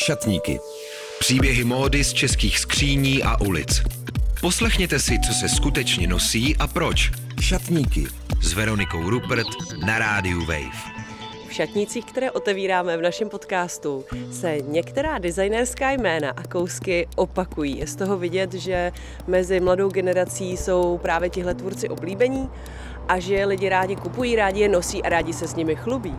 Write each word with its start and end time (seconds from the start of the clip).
Šatníky. 0.00 0.60
Příběhy 1.18 1.64
módy 1.64 2.04
z 2.04 2.12
českých 2.12 2.58
skříní 2.58 3.22
a 3.22 3.40
ulic. 3.40 3.82
Poslechněte 4.40 4.98
si, 4.98 5.18
co 5.26 5.32
se 5.32 5.48
skutečně 5.48 6.06
nosí 6.06 6.56
a 6.56 6.66
proč. 6.66 7.10
Šatníky. 7.40 8.06
S 8.42 8.52
Veronikou 8.52 9.10
Rupert 9.10 9.46
na 9.86 9.98
rádiu 9.98 10.40
Wave. 10.40 11.00
V 11.48 11.52
šatnících, 11.52 12.04
které 12.04 12.30
otevíráme 12.30 12.96
v 12.96 13.02
našem 13.02 13.28
podcastu, 13.28 14.04
se 14.32 14.58
některá 14.68 15.18
designerská 15.18 15.90
jména 15.90 16.30
a 16.30 16.42
kousky 16.42 17.08
opakují. 17.16 17.78
Je 17.78 17.86
z 17.86 17.96
toho 17.96 18.18
vidět, 18.18 18.52
že 18.52 18.92
mezi 19.26 19.60
mladou 19.60 19.88
generací 19.88 20.56
jsou 20.56 20.98
právě 21.02 21.30
tihle 21.30 21.54
tvůrci 21.54 21.88
oblíbení 21.88 22.48
a 23.08 23.18
že 23.18 23.44
lidi 23.44 23.68
rádi 23.68 23.96
kupují, 23.96 24.36
rádi 24.36 24.60
je 24.60 24.68
nosí 24.68 25.02
a 25.02 25.08
rádi 25.08 25.32
se 25.32 25.48
s 25.48 25.54
nimi 25.54 25.76
chlubí. 25.76 26.14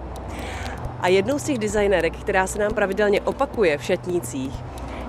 A 1.02 1.08
jednou 1.08 1.40
z 1.40 1.44
těch 1.44 1.58
designérek, 1.58 2.18
která 2.18 2.48
se 2.48 2.60
nám 2.60 2.74
pravidelně 2.74 3.22
opakuje 3.22 3.78
v 3.78 3.84
šatnících, 3.84 4.54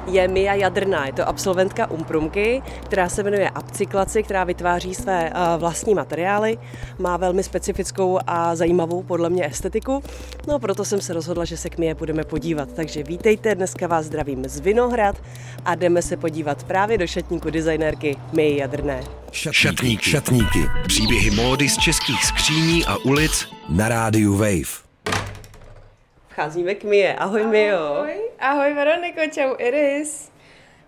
je 0.07 0.29
Mia 0.29 0.54
Jadrná. 0.54 1.07
Je 1.07 1.12
to 1.12 1.29
absolventka 1.29 1.90
Umprumky, 1.90 2.62
která 2.84 3.08
se 3.08 3.22
jmenuje 3.22 3.50
Upcyklaci, 3.58 4.22
která 4.22 4.44
vytváří 4.44 4.94
své 4.94 5.31
uh, 5.31 5.61
vlastní 5.61 5.94
materiály. 5.94 6.58
Má 6.98 7.17
velmi 7.17 7.43
specifickou 7.43 8.18
a 8.26 8.57
zajímavou 8.57 9.03
podle 9.03 9.31
mě 9.31 9.46
estetiku. 9.46 10.03
No 10.48 10.58
proto 10.58 10.84
jsem 10.84 11.00
se 11.00 11.12
rozhodla, 11.12 11.44
že 11.44 11.57
se 11.57 11.70
k 11.70 11.79
Mie 11.79 11.95
budeme 11.95 12.25
podívat. 12.25 12.68
Takže 12.72 13.03
vítejte, 13.03 13.54
dneska 13.54 13.86
vás 13.86 14.06
zdravím 14.06 14.48
z 14.48 14.61
Vinohrad 14.61 15.17
a 15.64 15.75
jdeme 15.75 16.03
se 16.03 16.17
podívat 16.17 16.64
právě 16.64 16.98
do 16.98 17.06
šatníku 17.06 17.50
designérky 17.50 18.17
Mie 18.32 18.56
Jadrné. 18.56 19.00
Šatníky. 19.32 20.11
Šatníky. 20.11 20.67
Příběhy 20.86 21.31
módy 21.31 21.68
z 21.68 21.79
českých 21.79 22.25
skříní 22.25 22.84
a 22.86 22.96
ulic 22.96 23.48
na 23.68 23.89
rádiu 23.89 24.36
Wave. 24.36 24.82
Vcházíme 26.32 26.75
k 26.75 26.85
Mie. 26.85 27.14
Ahoj, 27.14 27.46
Mio. 27.46 27.79
Ahoj, 27.79 28.21
ahoj 28.39 28.75
Veroniko, 28.75 29.21
čau 29.31 29.54
Iris. 29.59 30.31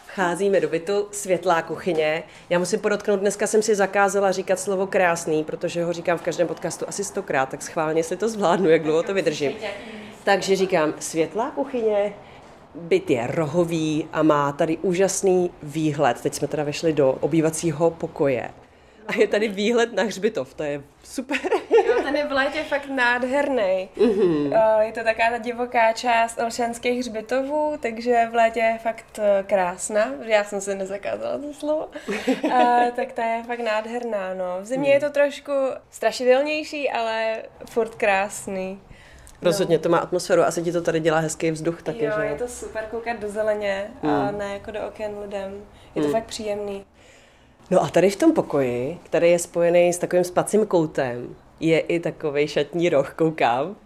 Vcházíme 0.07 0.61
do 0.61 0.69
bytu 0.69 1.09
světlá 1.11 1.63
kuchyně. 1.63 2.23
Já 2.51 2.59
musím 2.59 2.80
podotknout, 2.80 3.21
dneska 3.21 3.46
jsem 3.46 3.63
si 3.63 3.74
zakázala 3.74 4.33
říkat 4.33 4.59
slovo 4.59 4.87
krásný, 4.87 5.45
protože 5.45 5.85
ho 5.85 5.93
říkám 5.93 6.18
v 6.18 6.23
každém 6.23 6.49
podcastu 6.49 6.88
asi 6.88 7.05
stokrát, 7.05 7.49
tak 7.49 7.63
schválně 7.63 8.02
si 8.02 8.16
to 8.16 8.29
zvládnu, 8.29 8.68
jak 8.68 8.83
dlouho 8.83 9.02
to 9.02 9.15
vydržím. 9.15 9.52
Takže 10.24 10.57
říkám 10.57 10.95
světlá 10.99 11.51
kuchyně, 11.51 12.13
byt 12.74 13.11
je 13.11 13.27
rohový 13.27 14.09
a 14.13 14.23
má 14.23 14.52
tady 14.52 14.77
úžasný 14.77 15.51
výhled. 15.63 16.21
Teď 16.21 16.35
jsme 16.35 16.49
teda 16.49 16.65
vešli 16.65 16.93
do 16.93 17.13
obývacího 17.13 17.90
pokoje. 17.90 18.51
A 19.07 19.15
je 19.16 19.27
tady 19.29 19.49
výhled 19.49 19.93
na 19.93 20.02
hřbitov, 20.02 20.55
to 20.55 20.63
je 20.63 20.83
super. 21.05 21.38
Jo, 21.87 22.02
ten 22.02 22.16
je 22.16 22.27
v 22.27 22.33
létě 22.33 22.63
fakt 22.63 22.88
nádherný. 22.88 23.88
Mm-hmm. 23.96 24.80
Je 24.80 24.93
to 24.93 25.05
taková 25.05 25.30
ta 25.30 25.38
divoká 25.38 25.93
část 25.93 26.38
Olšanských 26.38 26.99
hřbitovů, 26.99 27.74
takže 27.83 28.29
v 28.30 28.35
létě 28.35 28.61
je 28.61 28.79
fakt 28.83 29.19
eh, 29.19 29.45
krásná. 29.46 30.13
Já 30.27 30.45
jsem 30.45 30.61
si 30.61 30.74
nezakázala 30.74 31.38
to 31.38 31.55
slovo. 31.55 31.88
A, 32.55 32.91
tak 32.96 33.13
ta 33.13 33.24
je 33.24 33.43
fakt 33.43 33.61
nádherná, 33.61 34.35
no. 34.35 34.59
V 34.61 34.65
zimě 34.65 34.93
je 34.93 35.01
to 35.01 35.11
trošku 35.11 35.52
strašidelnější, 35.91 36.91
ale 36.91 37.37
furt 37.71 37.95
krásný. 37.95 38.80
Rozhodně 39.43 39.79
to 39.79 39.89
má 39.89 39.99
atmosféru, 39.99 40.43
asi 40.43 40.63
ti 40.63 40.73
to 40.73 40.83
tady 40.83 41.01
dělá 41.01 41.18
hezký 41.18 41.51
vzduch 41.51 41.83
taky, 41.83 42.05
jo, 42.05 42.13
že? 42.16 42.24
je 42.27 42.35
to 42.35 42.49
super 42.49 42.85
koukat 42.91 43.21
do 43.21 43.29
zeleně 43.29 43.91
a 44.02 44.30
ne 44.30 44.52
jako 44.52 44.71
do 44.71 44.80
oken 44.89 45.18
lidem. 45.18 45.65
Je 45.95 46.02
to 46.02 46.09
fakt 46.09 46.24
příjemný. 46.24 46.85
No 47.70 47.82
a 47.82 47.88
tady 47.88 48.10
v 48.10 48.16
tom 48.16 48.32
pokoji, 48.32 48.98
který 49.02 49.30
je 49.30 49.38
spojený 49.38 49.93
s 49.93 49.98
takovým 49.98 50.24
spacím 50.24 50.66
koutem, 50.66 51.37
je 51.60 51.80
i 51.80 52.01
takový 52.01 52.48
šatní 52.48 52.88
roh, 52.88 53.15
koukám. 53.15 53.76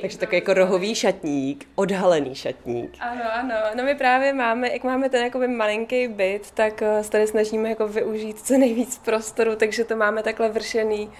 Takže 0.00 0.18
takový 0.18 0.36
jako 0.36 0.54
rohový 0.54 0.94
šatník, 0.94 1.66
odhalený 1.74 2.34
šatník. 2.34 2.96
Ano, 3.00 3.22
ano. 3.34 3.54
No 3.74 3.84
my 3.84 3.94
právě 3.94 4.32
máme, 4.32 4.72
jak 4.72 4.84
máme 4.84 5.08
ten 5.08 5.24
jakoby 5.24 5.48
malinký 5.48 6.08
byt, 6.08 6.50
tak 6.50 6.82
eh, 6.82 7.04
se 7.04 7.10
tady 7.10 7.26
snažíme 7.26 7.68
jako 7.68 7.88
využít 7.88 8.38
co 8.38 8.58
nejvíc 8.58 8.98
prostoru, 8.98 9.56
takže 9.56 9.84
to 9.84 9.96
máme 9.96 10.22
takhle 10.22 10.48
vršený 10.48 11.10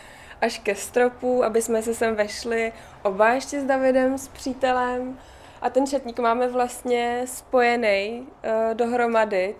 až 0.40 0.58
ke 0.58 0.74
stropu, 0.74 1.44
aby 1.44 1.62
jsme 1.62 1.82
se 1.82 1.94
sem 1.94 2.14
vešli 2.14 2.72
oba 3.02 3.32
ještě 3.32 3.60
s 3.60 3.64
Davidem, 3.64 4.19
s 4.19 4.28
přítelem. 4.28 5.19
A 5.62 5.70
ten 5.70 5.86
šatník 5.86 6.19
máme 6.19 6.48
vlastně 6.48 7.22
spojený 7.24 8.26
uh, 8.26 8.74
dohromady. 8.74 9.54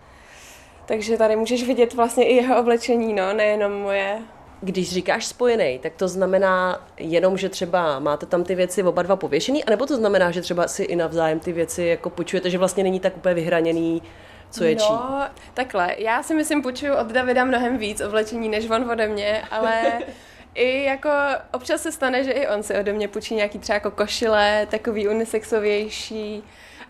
Takže 0.87 1.17
tady 1.17 1.37
můžeš 1.37 1.67
vidět 1.67 1.95
vlastně 1.95 2.25
i 2.25 2.35
jeho 2.35 2.61
oblečení, 2.61 3.13
no, 3.13 3.33
nejenom 3.33 3.73
moje. 3.73 4.19
Když 4.61 4.93
říkáš 4.93 5.27
spojený, 5.27 5.79
tak 5.83 5.93
to 5.97 6.09
znamená 6.09 6.87
jenom, 6.99 7.39
že 7.39 7.49
třeba 7.49 7.99
máte 7.99 8.27
tam 8.27 8.45
ty 8.45 8.55
věci 8.55 8.83
oba 8.83 9.03
dva 9.03 9.17
pověšený, 9.17 9.65
anebo 9.65 9.87
to 9.87 9.97
znamená, 9.97 10.31
že 10.31 10.41
třeba 10.41 10.69
si 10.69 10.83
i 10.83 10.97
navzájem 10.97 11.41
ty 11.41 11.53
věci 11.53 11.85
jako 11.85 12.11
počujete, 12.11 12.51
že 12.51 12.59
vlastně 12.59 12.83
není 12.83 13.01
tak 13.01 13.17
úplně 13.17 13.35
vyhraněný, 13.35 14.03
co 14.51 14.65
je 14.65 14.75
no, 14.75 14.81
čí. 14.81 14.93
takhle, 15.55 15.95
já 15.99 16.23
si 16.23 16.35
myslím, 16.35 16.63
půjčuju 16.63 16.95
od 16.95 17.07
Davida 17.07 17.45
mnohem 17.45 17.79
víc 17.79 18.01
oblečení, 18.01 18.49
než 18.49 18.71
on 18.71 18.91
ode 18.91 19.09
mě, 19.09 19.43
ale 19.51 19.83
i 20.55 20.85
jako 20.85 21.11
občas 21.53 21.83
se 21.83 21.93
stane, 21.93 22.25
že 22.25 22.33
i 22.33 22.49
on 22.49 22.63
si 22.63 22.79
ode 22.79 22.93
mě 22.93 23.09
půjčí 23.09 23.35
nějaký 23.35 23.59
třeba 23.59 23.75
jako 23.75 23.91
košile, 23.91 24.67
takový 24.71 25.09
unisexovější, 25.09 26.43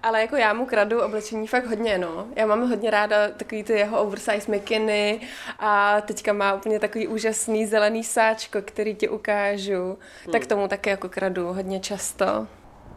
ale 0.05 0.21
jako 0.21 0.37
já 0.37 0.53
mu 0.55 0.67
kradu 0.67 1.03
oblečení 1.03 1.47
fakt 1.47 1.67
hodně, 1.67 1.99
no. 1.99 2.27
Já 2.37 2.47
mám 2.47 2.69
hodně 2.69 2.91
ráda 2.91 3.29
takový 3.29 3.63
ty 3.63 3.73
jeho 3.73 4.03
oversize 4.03 4.51
mikiny 4.51 5.21
a 5.59 6.01
teďka 6.01 6.33
má 6.33 6.55
úplně 6.55 6.81
takový 6.81 7.09
úžasný 7.09 7.67
zelený 7.67 8.05
sáčko, 8.05 8.63
který 8.63 8.95
ti 8.95 9.09
ukážu. 9.09 9.99
Hmm. 10.25 10.33
Tak 10.33 10.47
tomu 10.47 10.69
také 10.69 10.91
jako 10.91 11.09
kradu 11.09 11.53
hodně 11.53 11.81
často. 11.81 12.47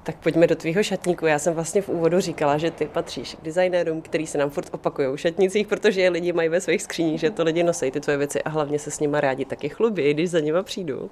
Tak 0.03 0.16
pojďme 0.16 0.47
do 0.47 0.56
tvýho 0.56 0.84
šatníku. 0.84 1.25
Já 1.25 1.40
jsem 1.40 1.53
vlastně 1.53 1.81
v 1.81 1.90
úvodu 1.90 2.19
říkala, 2.19 2.57
že 2.57 2.72
ty 2.72 2.85
patříš 2.85 3.35
k 3.35 3.44
designérům, 3.44 4.01
který 4.01 4.28
se 4.28 4.38
nám 4.38 4.50
furt 4.50 4.69
opakují 4.72 5.07
v 5.07 5.17
šatnicích, 5.17 5.67
protože 5.67 6.01
je 6.01 6.09
lidi 6.09 6.34
mají 6.34 6.50
ve 6.50 6.62
svých 6.62 6.81
skříních, 6.81 7.19
že 7.19 7.31
to 7.31 7.44
lidi 7.44 7.63
nosí 7.63 7.91
ty 7.91 8.00
tvoje 8.00 8.17
věci 8.17 8.44
a 8.44 8.50
hlavně 8.50 8.79
se 8.79 8.91
s 8.91 9.00
nima 9.00 9.22
rádi 9.22 9.46
taky 9.46 9.69
chlubí, 9.69 10.13
když 10.13 10.29
za 10.29 10.40
nima 10.40 10.63
přijdu. 10.63 11.09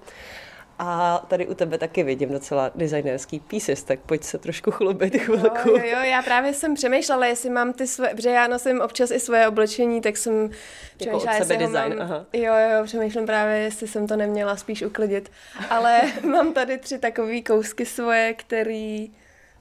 A 0.80 1.22
tady 1.28 1.48
u 1.48 1.54
tebe 1.54 1.78
taky 1.78 2.04
vidím 2.04 2.30
docela 2.30 2.72
designerský 2.76 3.40
pieces, 3.40 3.84
tak 3.84 4.00
pojď 4.00 4.24
se 4.24 4.38
trošku 4.38 4.72
chlubit 4.72 5.18
chvilku. 5.18 5.70
Jo, 5.70 5.78
jo, 5.78 5.84
jo, 5.84 6.00
já 6.02 6.22
právě 6.22 6.54
jsem 6.54 6.74
přemýšlela, 6.74 7.26
jestli 7.26 7.50
mám 7.50 7.74
ty 7.74 7.88
svoje, 7.88 8.10
protože 8.16 8.30
já 8.30 8.48
nosím 8.48 8.82
občas 8.82 9.12
i 9.12 9.20
svoje 9.20 9.48
oblečení, 9.48 10.02
tak 10.02 10.18
jsem 10.18 10.34
Jako 10.42 10.52
přemýšlela, 10.98 11.38
sebe 11.38 11.54
jestli 11.54 11.56
ho 11.56 11.72
design, 11.72 11.98
mám, 11.98 12.02
aha. 12.02 12.26
Jo, 12.34 12.54
jo, 12.54 12.84
přemýšlím 12.84 13.26
právě, 13.26 13.58
jestli 13.58 13.88
jsem 13.88 14.08
to 14.08 14.16
neměla 14.16 14.56
spíš 14.56 14.82
uklidit. 14.82 15.32
Ale 15.70 16.02
mám 16.32 16.54
tady 16.54 16.78
tři 16.78 16.98
takové 17.00 17.42
kousky 17.42 17.86
svoje, 17.86 18.34
který 18.34 19.12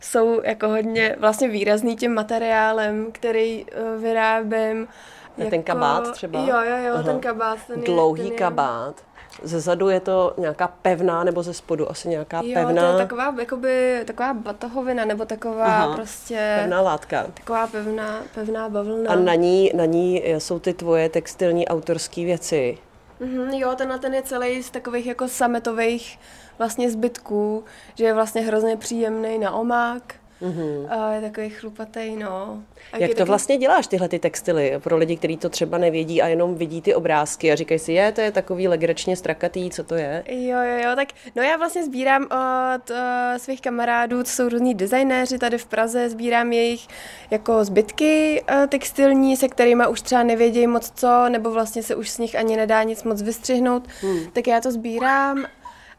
jsou 0.01 0.41
jako 0.45 0.69
hodně 0.69 1.17
vlastně 1.19 1.49
výrazný 1.49 1.97
tím 1.97 2.15
materiálem, 2.15 3.13
který 3.13 3.65
uh, 3.65 4.03
vyrábím. 4.03 4.89
Je 5.37 5.51
ten 5.51 5.63
kabát 5.63 6.13
třeba? 6.13 6.41
Jo, 6.41 6.57
jo, 6.71 6.77
jo, 6.87 6.95
Aha. 6.95 7.03
ten 7.03 7.21
kabát. 7.21 7.59
Ten 7.67 7.79
je, 7.79 7.85
Dlouhý 7.85 8.23
ten 8.23 8.33
je, 8.33 8.39
kabát. 8.39 9.05
Ze 9.43 9.61
zadu 9.61 9.89
je 9.89 10.01
to 10.01 10.35
nějaká 10.39 10.69
pevná, 10.83 11.25
nebo 11.25 11.43
ze 11.43 11.55
spodu 11.55 11.91
asi 11.91 12.09
nějaká 12.09 12.41
Jo, 12.45 12.55
pevná, 12.55 12.83
to 12.83 12.99
je 12.99 13.05
taková, 13.05 13.35
jakoby, 13.39 14.03
taková 14.05 14.35
batohovina, 14.35 15.05
nebo 15.05 15.25
taková 15.25 15.65
Aha, 15.65 15.95
prostě... 15.95 16.59
pevná 16.61 16.81
látka. 16.81 17.27
Taková 17.35 17.67
pevná, 17.67 18.23
pevná 18.35 18.69
bavlna. 18.69 19.11
A 19.11 19.15
na 19.15 19.35
ní, 19.35 19.71
na 19.75 19.85
ní 19.85 20.23
jsou 20.39 20.59
ty 20.59 20.75
tvoje 20.75 21.09
textilní 21.09 21.69
autorské 21.69 22.25
věci. 22.25 22.79
Mhm, 23.21 23.51
jo, 23.51 23.75
ten 23.77 23.99
ten 24.01 24.15
je 24.15 24.23
celý 24.23 24.63
z 24.63 24.71
takových 24.71 25.07
jako 25.07 25.29
sametových 25.29 26.19
vlastně 26.59 26.91
zbytků, 26.91 27.65
že 27.95 28.05
je 28.05 28.15
vlastně 28.15 28.43
hrozně 28.43 28.77
příjemný 28.77 29.39
na 29.39 29.55
omák. 29.55 30.15
Mm-hmm. 30.43 30.87
A 30.89 31.13
je 31.13 31.21
takový 31.21 31.51
chlupatý, 31.51 32.17
no. 32.17 32.63
A. 32.93 32.99
Jak 32.99 33.11
to 33.11 33.17
taky- 33.17 33.29
vlastně 33.29 33.57
děláš, 33.57 33.87
tyhle 33.87 34.09
ty 34.09 34.19
textily, 34.19 34.75
pro 34.79 34.97
lidi, 34.97 35.17
kteří 35.17 35.37
to 35.37 35.49
třeba 35.49 35.79
nevědí 35.79 36.23
a 36.23 36.29
jenom 36.29 36.55
vidí 36.55 36.83
ty 36.83 36.95
obrázky 36.95 37.53
a 37.53 37.55
říkají 37.55 37.79
si, 37.79 37.93
je, 37.93 38.13
to 38.13 38.21
je 38.21 38.33
takový 38.33 38.69
legračně 38.69 39.17
strakatý, 39.17 39.71
co 39.71 39.85
to 39.85 39.95
je? 39.95 40.25
Jo, 40.29 40.59
jo, 40.59 40.83
jo, 40.85 40.97
tak 40.97 41.09
no 41.37 41.43
já 41.43 41.57
vlastně 41.57 41.85
sbírám 41.85 42.23
od 42.23 42.91
uh, 42.91 42.97
svých 43.37 43.61
kamarádů, 43.61 44.23
co 44.23 44.33
jsou 44.33 44.49
různí 44.49 44.75
designéři 44.75 45.39
tady 45.39 45.59
v 45.59 45.67
Praze, 45.67 46.09
sbírám 46.09 46.53
jejich 46.53 46.87
jako 47.31 47.65
zbytky 47.65 48.45
uh, 48.51 48.67
textilní, 48.67 49.37
se 49.37 49.49
kterými 49.49 49.85
už 49.91 50.01
třeba 50.01 50.23
nevědějí 50.23 50.67
moc 50.67 50.93
co, 50.95 51.29
nebo 51.29 51.51
vlastně 51.51 51.83
se 51.83 51.95
už 51.95 52.11
z 52.11 52.19
nich 52.19 52.37
ani 52.37 52.57
nedá 52.57 52.83
nic 52.83 53.03
moc 53.03 53.23
vystřihnout, 53.23 53.89
hmm. 54.01 54.19
tak 54.33 54.47
já 54.47 54.61
to 54.61 54.73
sbírám 54.73 55.47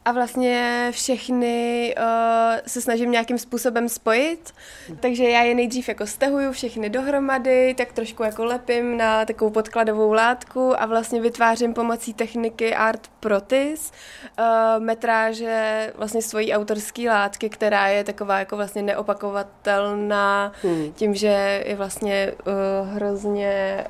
a 0.06 0.12
vlastně 0.12 0.88
všechny 0.92 1.96
uh, 1.98 2.04
se 2.68 2.81
snažím 2.81 3.12
nějakým 3.12 3.38
způsobem 3.38 3.90
spojit, 3.90 4.54
takže 5.00 5.30
já 5.30 5.42
je 5.42 5.56
nejdřív 5.56 5.90
jako 5.90 6.07
stehuju 6.07 6.52
všechny 6.52 6.90
dohromady, 6.90 7.74
tak 7.78 7.94
trošku 7.94 8.24
jako 8.24 8.46
lepím 8.46 8.98
na 8.98 9.25
takovou 9.25 9.52
podkladovou 9.52 10.13
látku 10.13 10.81
a 10.81 10.86
vlastně 10.86 11.22
vytvářím 11.22 11.74
pomocí 11.74 12.13
techniky 12.13 12.75
Art 12.75 13.07
Protis 13.19 13.92
uh, 14.40 14.84
metráže 14.84 15.94
vlastně 15.96 16.22
svojí 16.22 16.54
autorské 16.54 17.10
látky, 17.10 17.50
která 17.50 17.88
je 17.88 18.04
taková 18.04 18.40
jako 18.40 18.56
vlastně 18.56 18.81
neopakovatelná 18.81 20.52
hmm. 20.63 20.94
tím, 20.94 21.16
že 21.16 21.63
je 21.66 21.75
vlastně 21.75 22.31
uh, 22.48 22.90
hrozně, 22.90 23.84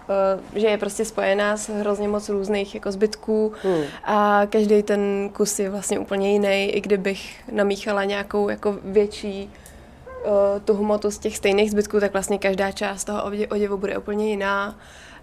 uh, 0.53 0.59
že 0.61 0.67
je 0.67 0.77
prostě 0.77 1.05
spojená 1.05 1.57
s 1.57 1.69
hrozně 1.69 2.07
moc 2.07 2.29
různých 2.29 2.75
jako 2.75 2.91
zbytků 2.91 3.53
hmm. 3.63 3.83
a 4.03 4.41
každý 4.49 4.83
ten 4.83 5.29
kus 5.33 5.59
je 5.59 5.69
vlastně 5.69 6.04
úplně 6.05 6.31
jiný, 6.31 6.71
i 6.71 6.81
kdybych 6.81 7.49
namíchala 7.51 8.03
nějakou 8.03 8.49
jako 8.49 8.77
větší 8.83 9.49
uh, 9.49 10.61
tu 10.65 10.73
hmotu 10.73 11.11
z 11.11 11.17
těch 11.17 11.37
stejných 11.37 11.71
zbytků, 11.71 11.99
tak 11.99 12.13
vlastně 12.13 12.37
každá 12.37 12.71
část 12.71 13.03
toho 13.03 13.23
oděvu 13.49 13.77
bude 13.77 13.97
úplně 13.97 14.29
jiná. 14.29 14.79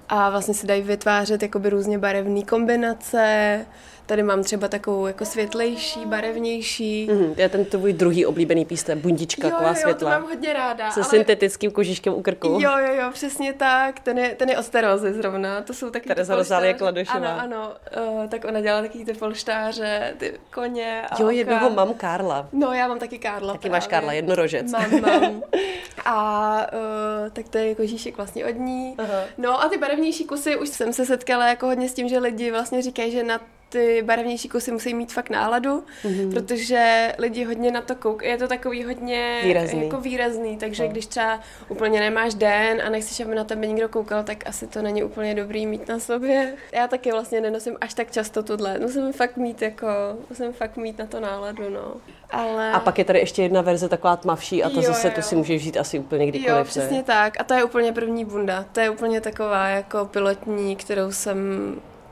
A 0.08 0.30
vlastně 0.30 0.54
se 0.54 0.66
dají 0.66 0.82
vytvářet 0.82 1.42
jakoby 1.42 1.70
různě 1.70 1.98
barevné 1.98 2.42
kombinace, 2.42 3.66
Tady 4.06 4.22
mám 4.22 4.42
třeba 4.42 4.68
takovou 4.68 5.06
jako 5.06 5.24
světlejší, 5.24 6.06
barevnější. 6.06 7.08
Mm, 7.12 7.34
je 7.36 7.48
ten 7.48 7.64
tvůj 7.64 7.92
druhý 7.92 8.26
oblíbený 8.26 8.64
písně, 8.64 8.96
bundička, 8.96 9.48
jo, 9.48 9.56
jo, 9.60 9.74
světla. 9.74 10.10
to 10.10 10.20
mám 10.20 10.30
hodně 10.30 10.52
ráda. 10.52 10.90
Se 10.90 11.00
ale... 11.00 11.08
syntetickým 11.08 11.70
kožiškem 11.70 12.14
u 12.14 12.22
krku. 12.22 12.48
Jo, 12.48 12.70
jo, 12.78 12.94
jo, 12.94 13.10
přesně 13.12 13.52
tak. 13.52 14.00
Ten 14.00 14.18
je, 14.18 14.34
ten 14.34 14.50
je 14.50 14.58
osterozy 14.58 15.12
zrovna. 15.12 15.62
To 15.62 15.74
jsou 15.74 15.90
taky 15.90 16.08
Tereza 16.08 16.36
Rozálie 16.36 16.74
Kladošová. 16.74 17.28
Ano, 17.28 17.40
ano. 17.40 17.72
Uh, 18.20 18.26
tak 18.28 18.44
ona 18.44 18.60
dělala 18.60 18.82
taky 18.82 19.04
ty 19.04 19.14
polštáře, 19.14 20.14
ty 20.18 20.32
koně 20.54 21.02
a 21.10 21.22
Jo, 21.22 21.30
jednoho 21.30 21.70
mám 21.70 21.94
Karla. 21.94 22.48
No, 22.52 22.72
já 22.72 22.88
mám 22.88 22.98
taky 22.98 23.18
Karla. 23.18 23.52
Taky 23.52 23.58
právě. 23.58 23.72
máš 23.72 23.86
Karla, 23.86 24.12
jednorožec. 24.12 24.72
Mám, 24.72 25.00
mám. 25.00 25.42
A 26.04 26.66
uh, 26.72 27.30
tak 27.32 27.48
to 27.48 27.58
je 27.58 27.74
kožíšek 27.74 28.16
vlastně 28.16 28.44
od 28.44 28.56
ní. 28.56 28.94
Aha. 28.98 29.24
No 29.38 29.62
a 29.62 29.68
ty 29.68 29.78
barevnější 29.78 30.24
kusy, 30.24 30.56
už 30.56 30.68
jsem 30.68 30.92
se 30.92 31.06
setkala 31.06 31.48
jako 31.48 31.66
hodně 31.66 31.88
s 31.88 31.94
tím, 31.94 32.08
že 32.08 32.18
lidi 32.18 32.50
vlastně 32.50 32.82
říkají, 32.82 33.12
že 33.12 33.22
na 33.22 33.40
ty 33.72 34.02
barevnější 34.02 34.48
kusy 34.48 34.72
musí 34.72 34.94
mít 34.94 35.12
fakt 35.12 35.30
náladu, 35.30 35.84
mm-hmm. 36.04 36.32
protože 36.32 37.12
lidi 37.18 37.44
hodně 37.44 37.70
na 37.70 37.80
to 37.80 37.94
koukají. 37.94 38.30
Je 38.30 38.38
to 38.38 38.48
takový 38.48 38.84
hodně 38.84 39.40
výrazný. 39.44 39.84
jako 39.84 40.00
výrazný, 40.00 40.56
takže 40.56 40.82
no. 40.82 40.88
když 40.88 41.06
třeba 41.06 41.40
úplně 41.68 42.00
nemáš 42.00 42.34
den 42.34 42.82
a 42.86 42.90
nechceš, 42.90 43.20
aby 43.20 43.34
na 43.34 43.44
tebe 43.44 43.66
někdo 43.66 43.88
koukal, 43.88 44.22
tak 44.22 44.46
asi 44.46 44.66
to 44.66 44.82
není 44.82 45.04
úplně 45.04 45.34
dobrý 45.34 45.66
mít 45.66 45.88
na 45.88 45.98
sobě. 45.98 46.54
Já 46.72 46.88
taky 46.88 47.12
vlastně 47.12 47.40
nenosím 47.40 47.76
až 47.80 47.94
tak 47.94 48.10
často 48.10 48.42
tohle. 48.42 48.78
Musím 48.78 49.12
fakt 49.12 49.36
mít 49.36 49.62
jako, 49.62 49.86
musím 50.30 50.52
fakt 50.52 50.76
mít 50.76 50.98
na 50.98 51.06
to 51.06 51.20
náladu, 51.20 51.70
no. 51.70 51.94
Ale... 52.30 52.72
A 52.72 52.80
pak 52.80 52.98
je 52.98 53.04
tady 53.04 53.18
ještě 53.18 53.42
jedna 53.42 53.60
verze 53.60 53.88
taková 53.88 54.16
tmavší 54.16 54.64
a 54.64 54.70
to 54.70 54.76
jo, 54.76 54.82
zase 54.82 55.08
jo. 55.08 55.12
to 55.14 55.22
si 55.22 55.36
můžeš 55.36 55.62
vzít 55.62 55.76
asi 55.76 55.98
úplně 55.98 56.26
kdykoliv. 56.26 56.58
Jo, 56.58 56.64
přesně 56.64 56.96
ne? 56.96 57.02
tak. 57.02 57.40
A 57.40 57.44
to 57.44 57.54
je 57.54 57.64
úplně 57.64 57.92
první 57.92 58.24
bunda. 58.24 58.64
To 58.72 58.80
je 58.80 58.90
úplně 58.90 59.20
taková 59.20 59.68
jako 59.68 60.04
pilotní, 60.04 60.76
kterou 60.76 61.12
jsem 61.12 61.36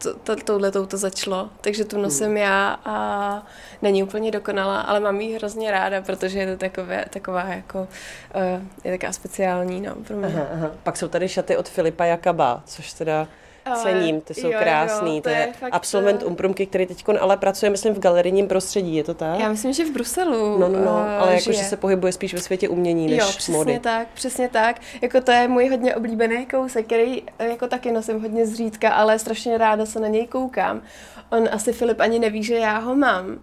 to, 0.02 0.14
to, 0.14 0.37
touhletou 0.37 0.87
to 0.87 0.97
začalo, 0.97 1.50
takže 1.61 1.85
tu 1.85 2.00
nosím 2.00 2.26
hmm. 2.26 2.37
já 2.37 2.81
a 2.85 3.47
není 3.82 4.02
úplně 4.02 4.31
dokonalá, 4.31 4.81
ale 4.81 5.00
mám 5.00 5.20
ji 5.20 5.35
hrozně 5.35 5.70
ráda, 5.70 6.02
protože 6.02 6.38
je 6.38 6.52
to 6.52 6.58
takové, 6.58 7.05
taková 7.11 7.43
jako, 7.43 7.88
uh, 8.35 8.62
je 8.85 8.93
taková 8.99 9.12
speciální, 9.12 9.81
no, 9.81 9.94
pro 9.94 10.17
mě. 10.17 10.26
Aha, 10.26 10.47
aha. 10.55 10.70
Pak 10.82 10.97
jsou 10.97 11.08
tady 11.08 11.29
šaty 11.29 11.56
od 11.56 11.69
Filipa 11.69 12.05
Jakaba, 12.05 12.62
což 12.67 12.93
teda 12.93 13.29
cením, 13.76 14.20
ty 14.20 14.34
jsou 14.34 14.50
jo, 14.50 14.58
krásný. 14.58 15.17
Jo, 15.17 15.22
to, 15.22 15.28
to 15.28 15.34
je, 15.34 15.52
fakt 15.61 15.75
absolvent. 15.75 16.22
Eh, 16.22 16.25
Umprumky, 16.25 16.67
který 16.67 16.87
teď 16.87 17.05
ale 17.20 17.37
pracuje, 17.37 17.70
myslím, 17.70 17.94
v 17.94 17.99
galerijním 17.99 18.49
prostředí, 18.49 18.96
je 18.96 19.05
to 19.05 19.14
tak? 19.14 19.40
Já 19.40 19.49
myslím, 19.49 19.72
že 19.72 19.84
v 19.84 19.90
Bruselu. 19.90 20.58
No, 20.58 20.69
no, 20.69 20.78
no 20.78 20.90
uh, 20.90 21.22
ale 21.22 21.34
jakože 21.34 21.62
se 21.62 21.76
pohybuje 21.76 22.12
spíš 22.12 22.34
ve 22.34 22.40
světě 22.40 22.69
umění 22.69 23.06
než 23.06 23.19
jo, 23.19 23.26
přesně 23.28 23.56
mody. 23.56 23.78
tak, 23.78 24.08
přesně 24.14 24.49
tak. 24.49 24.76
Jako 25.02 25.20
to 25.20 25.32
je 25.32 25.49
můj 25.49 25.69
hodně 25.69 25.94
oblíbený 25.96 26.46
kousek, 26.46 26.87
který 26.87 27.22
eh, 27.38 27.49
jako 27.49 27.67
taky 27.67 27.93
nosím 27.93 28.20
hodně 28.20 28.46
zřídka, 28.46 28.90
ale 28.90 29.19
strašně 29.19 29.58
ráda 29.58 29.87
se 29.87 30.00
na 30.00 30.08
něj 30.08 30.26
koukám. 30.26 30.82
On 31.31 31.49
asi 31.53 31.73
Filip 31.73 32.00
ani 32.00 32.19
neví, 32.19 32.43
že 32.43 32.55
já 32.55 32.79
ho 32.79 32.97
mám. 32.97 33.38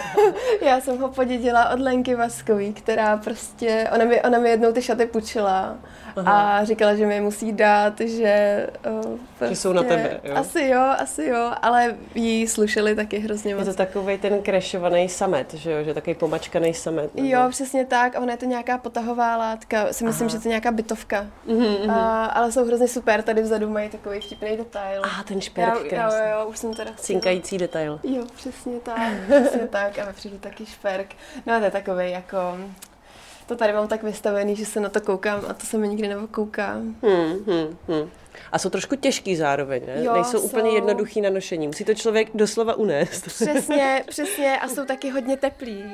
já 0.62 0.80
jsem 0.80 0.98
ho 0.98 1.08
podědila 1.08 1.68
od 1.68 1.80
Lenky 1.80 2.14
Vaskový, 2.14 2.72
která 2.72 3.16
prostě, 3.16 3.88
ona 3.94 4.04
mi, 4.04 4.22
ona 4.22 4.38
mi 4.38 4.50
jednou 4.50 4.72
ty 4.72 4.82
šaty 4.82 5.06
půjčila 5.06 5.76
Aha. 6.16 6.58
a 6.58 6.64
říkala, 6.64 6.94
že 6.94 7.06
mi 7.06 7.14
je 7.14 7.20
musí 7.20 7.52
dát, 7.52 8.00
že... 8.00 8.66
Uh, 8.86 9.18
prostě, 9.38 9.54
že 9.54 9.60
jsou 9.60 9.72
na 9.72 9.82
prostě 9.82 10.02
tebe, 10.02 10.20
jo? 10.24 10.36
Asi 10.36 10.62
jo, 10.62 10.80
asi 10.98 11.24
jo, 11.24 11.52
ale 11.62 11.96
jí 12.14 12.46
slušeli 12.46 12.94
taky 12.94 13.18
hrozně 13.18 13.54
moc. 13.54 13.66
Je 13.66 13.72
to 13.72 13.76
takový 13.76 14.18
ten 14.18 14.42
krešovaný 14.42 15.08
samet, 15.08 15.54
že 15.54 15.70
jo, 15.70 15.84
že 15.84 15.94
takový 15.94 16.14
pomačkaný 16.14 16.74
samet. 16.74 17.14
Nebo? 17.14 17.28
Jo, 17.28 17.40
přesně 17.50 17.84
tak, 17.84 18.12
ona 18.18 18.32
je 18.32 18.38
to 18.38 18.44
nějaká 18.44 18.78
potahová 18.78 19.36
látka, 19.36 19.92
si 19.92 20.04
myslím, 20.04 20.26
Aha. 20.26 20.36
že 20.36 20.42
to 20.42 20.48
je 20.48 20.50
nějaká 20.50 20.70
bytovka. 20.70 21.26
Mm-hmm. 21.48 21.90
A, 21.90 22.24
ale 22.24 22.52
jsou 22.52 22.64
hrozně 22.64 22.88
super, 22.88 23.22
tady 23.22 23.42
vzadu 23.42 23.70
mají 23.70 23.88
takový 23.88 24.20
vtipný 24.20 24.56
detail. 24.56 25.02
A 25.04 25.22
ten 25.22 25.40
šperk, 25.40 25.92
já, 25.92 26.10
jo, 26.10 26.38
jo, 26.38 26.46
už 26.46 26.58
jsem 26.58 26.74
teda... 26.74 26.90
Cinkající 27.04 27.58
detail. 27.58 28.00
Jo, 28.02 28.24
přesně 28.34 28.80
tak, 28.80 29.12
přesně 29.26 29.68
tak 29.70 29.98
a 29.98 30.04
vepředu 30.04 30.38
taky 30.38 30.66
šperk. 30.66 31.14
No 31.46 31.54
a 31.54 31.58
to 31.58 31.64
je 31.64 31.70
takový 31.70 32.10
jako 32.10 32.38
to 33.46 33.56
tady 33.56 33.72
mám 33.72 33.88
tak 33.88 34.02
vystavený, 34.02 34.56
že 34.56 34.66
se 34.66 34.80
na 34.80 34.88
to 34.88 35.00
koukám 35.00 35.40
a 35.48 35.54
to 35.54 35.66
se 35.66 35.78
mi 35.78 35.88
nikdy 35.88 36.08
nekoukám. 36.08 36.96
Hmm, 37.02 37.44
hmm, 37.46 37.76
hmm. 37.88 38.10
A 38.54 38.58
jsou 38.58 38.70
trošku 38.70 38.96
těžký 38.96 39.36
zároveň, 39.36 39.82
ne? 39.86 40.04
Jo, 40.04 40.14
Nejsou 40.14 40.38
jsou... 40.38 40.44
úplně 40.44 40.70
jednoduchý 40.70 41.20
na 41.20 41.30
nošení. 41.30 41.66
Musí 41.66 41.84
to 41.84 41.94
člověk 41.94 42.28
doslova 42.34 42.74
unést. 42.74 43.26
Přesně, 43.26 44.04
přesně. 44.08 44.58
A 44.60 44.68
jsou 44.68 44.84
taky 44.84 45.10
hodně 45.10 45.36
teplí. 45.36 45.84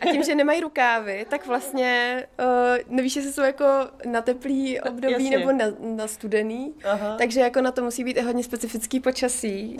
A 0.00 0.06
tím, 0.06 0.22
že 0.22 0.34
nemají 0.34 0.60
rukávy, 0.60 1.26
tak 1.30 1.46
vlastně 1.46 2.24
uh, 2.38 2.96
nevíš, 2.96 3.16
jestli 3.16 3.32
jsou 3.32 3.42
jako 3.42 3.64
na 4.04 4.22
teplý 4.22 4.80
období 4.80 5.12
Jasně. 5.12 5.38
nebo 5.38 5.52
na, 5.52 5.64
na 5.80 6.06
studený. 6.06 6.74
Aha. 6.84 7.14
Takže 7.18 7.40
jako 7.40 7.60
na 7.60 7.72
to 7.72 7.82
musí 7.82 8.04
být 8.04 8.16
i 8.16 8.22
hodně 8.22 8.44
specifický 8.44 9.00
počasí. 9.00 9.76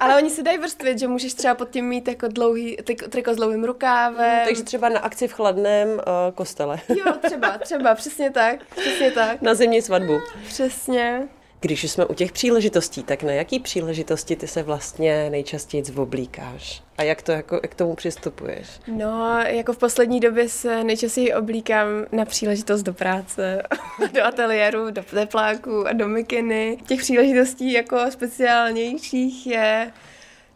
Ale 0.00 0.16
oni 0.16 0.30
se 0.30 0.42
dají 0.42 0.58
vrstvit, 0.58 0.98
že 0.98 1.08
můžeš 1.08 1.34
třeba 1.34 1.54
pod 1.54 1.70
tím 1.70 1.84
mít 1.84 2.08
jako 2.08 2.28
dlouhý, 2.28 2.76
triko 3.10 3.34
s 3.34 3.36
dlouhým 3.36 3.64
rukávem. 3.64 4.36
Hmm, 4.36 4.44
takže 4.44 4.62
třeba 4.62 4.88
na 4.88 5.00
akci 5.00 5.28
v 5.28 5.32
chladném 5.32 5.88
uh, 5.88 6.00
kostele. 6.34 6.80
jo, 6.88 7.12
třeba, 7.26 7.58
třeba, 7.58 7.94
přesně 7.94 8.30
tak. 8.30 8.64
Přesně 8.64 9.10
tak. 9.10 9.42
Na 9.42 9.54
zimní 9.54 9.82
svatbu. 9.82 10.18
Přesně. 10.48 11.28
Když 11.66 11.90
jsme 11.90 12.06
u 12.06 12.14
těch 12.14 12.32
příležitostí, 12.32 13.02
tak 13.02 13.22
na 13.22 13.32
jaký 13.32 13.60
příležitosti 13.60 14.36
ty 14.36 14.46
se 14.46 14.62
vlastně 14.62 15.30
nejčastěji 15.30 15.84
oblíkáš? 15.96 16.82
A 16.98 17.02
jak, 17.02 17.22
to, 17.22 17.32
jako, 17.32 17.54
jak 17.54 17.70
k 17.70 17.74
tomu 17.74 17.94
přistupuješ? 17.94 18.66
No, 18.86 19.38
jako 19.40 19.72
v 19.72 19.78
poslední 19.78 20.20
době 20.20 20.48
se 20.48 20.84
nejčastěji 20.84 21.34
oblíkám 21.34 21.88
na 22.12 22.24
příležitost 22.24 22.82
do 22.82 22.94
práce, 22.94 23.62
do 24.14 24.24
ateliéru, 24.24 24.90
do 24.90 25.02
tepláku 25.02 25.86
a 25.86 25.92
do 25.92 26.08
mikiny. 26.08 26.78
Těch 26.86 27.00
příležitostí 27.00 27.72
jako 27.72 27.98
speciálnějších 28.10 29.46
je 29.46 29.92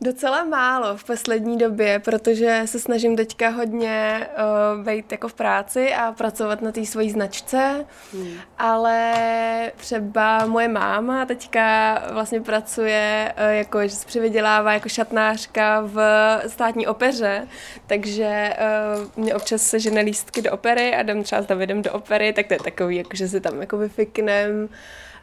Docela 0.02 0.44
málo 0.44 0.96
v 0.96 1.04
poslední 1.04 1.58
době, 1.58 1.98
protože 1.98 2.62
se 2.64 2.78
snažím 2.78 3.16
teďka 3.16 3.48
hodně 3.48 4.26
uh, 4.78 4.84
být 4.84 5.12
jako 5.12 5.28
v 5.28 5.34
práci 5.34 5.94
a 5.94 6.12
pracovat 6.12 6.62
na 6.62 6.72
té 6.72 6.86
svojí 6.86 7.10
značce, 7.10 7.86
hmm. 8.12 8.32
ale 8.58 9.12
třeba 9.76 10.46
moje 10.46 10.68
máma 10.68 11.26
teďka 11.26 11.98
vlastně 12.12 12.40
pracuje 12.40 13.34
uh, 13.36 13.44
jako, 13.44 13.82
že 13.82 13.90
se 13.90 14.06
přivydělává 14.06 14.72
jako 14.72 14.88
šatnářka 14.88 15.80
v 15.80 16.00
státní 16.46 16.86
opeře, 16.86 17.46
takže 17.86 18.56
uh, 18.96 19.24
mě 19.24 19.34
občas 19.34 19.62
se 19.62 19.80
žene 19.80 20.00
lístky 20.00 20.42
do 20.42 20.52
opery 20.52 20.94
a 20.94 21.00
jdem 21.00 21.22
třeba 21.22 21.42
s 21.42 21.46
Davidem 21.46 21.82
do 21.82 21.92
opery, 21.92 22.32
tak 22.32 22.46
to 22.46 22.54
je 22.54 22.60
takový, 22.60 22.96
jako, 22.96 23.10
že 23.16 23.28
si 23.28 23.40
tam 23.40 23.60
jako 23.60 23.78
vyfiknem 23.78 24.68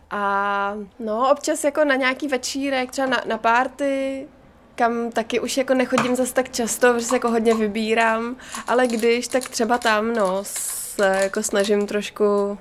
a 0.10 0.74
no, 1.00 1.32
občas 1.32 1.64
jako 1.64 1.84
na 1.86 1.96
nějaký 1.96 2.28
večírek, 2.28 2.92
třeba 2.92 3.08
na, 3.08 3.24
na 3.26 3.38
párty, 3.38 4.28
kam 4.78 5.12
taky 5.12 5.40
už 5.40 5.58
jako 5.58 5.74
nechodím 5.74 6.16
zase 6.16 6.34
tak 6.34 6.52
často, 6.52 6.94
protože 6.94 7.06
se 7.06 7.16
jako 7.16 7.30
hodně 7.30 7.54
vybírám, 7.54 8.36
ale 8.68 8.88
když, 8.88 9.28
tak 9.28 9.50
třeba 9.50 9.78
tam, 9.78 10.14
no, 10.14 10.40
se 10.44 11.20
jako 11.22 11.44
snažím 11.44 11.88
trošku 11.88 12.58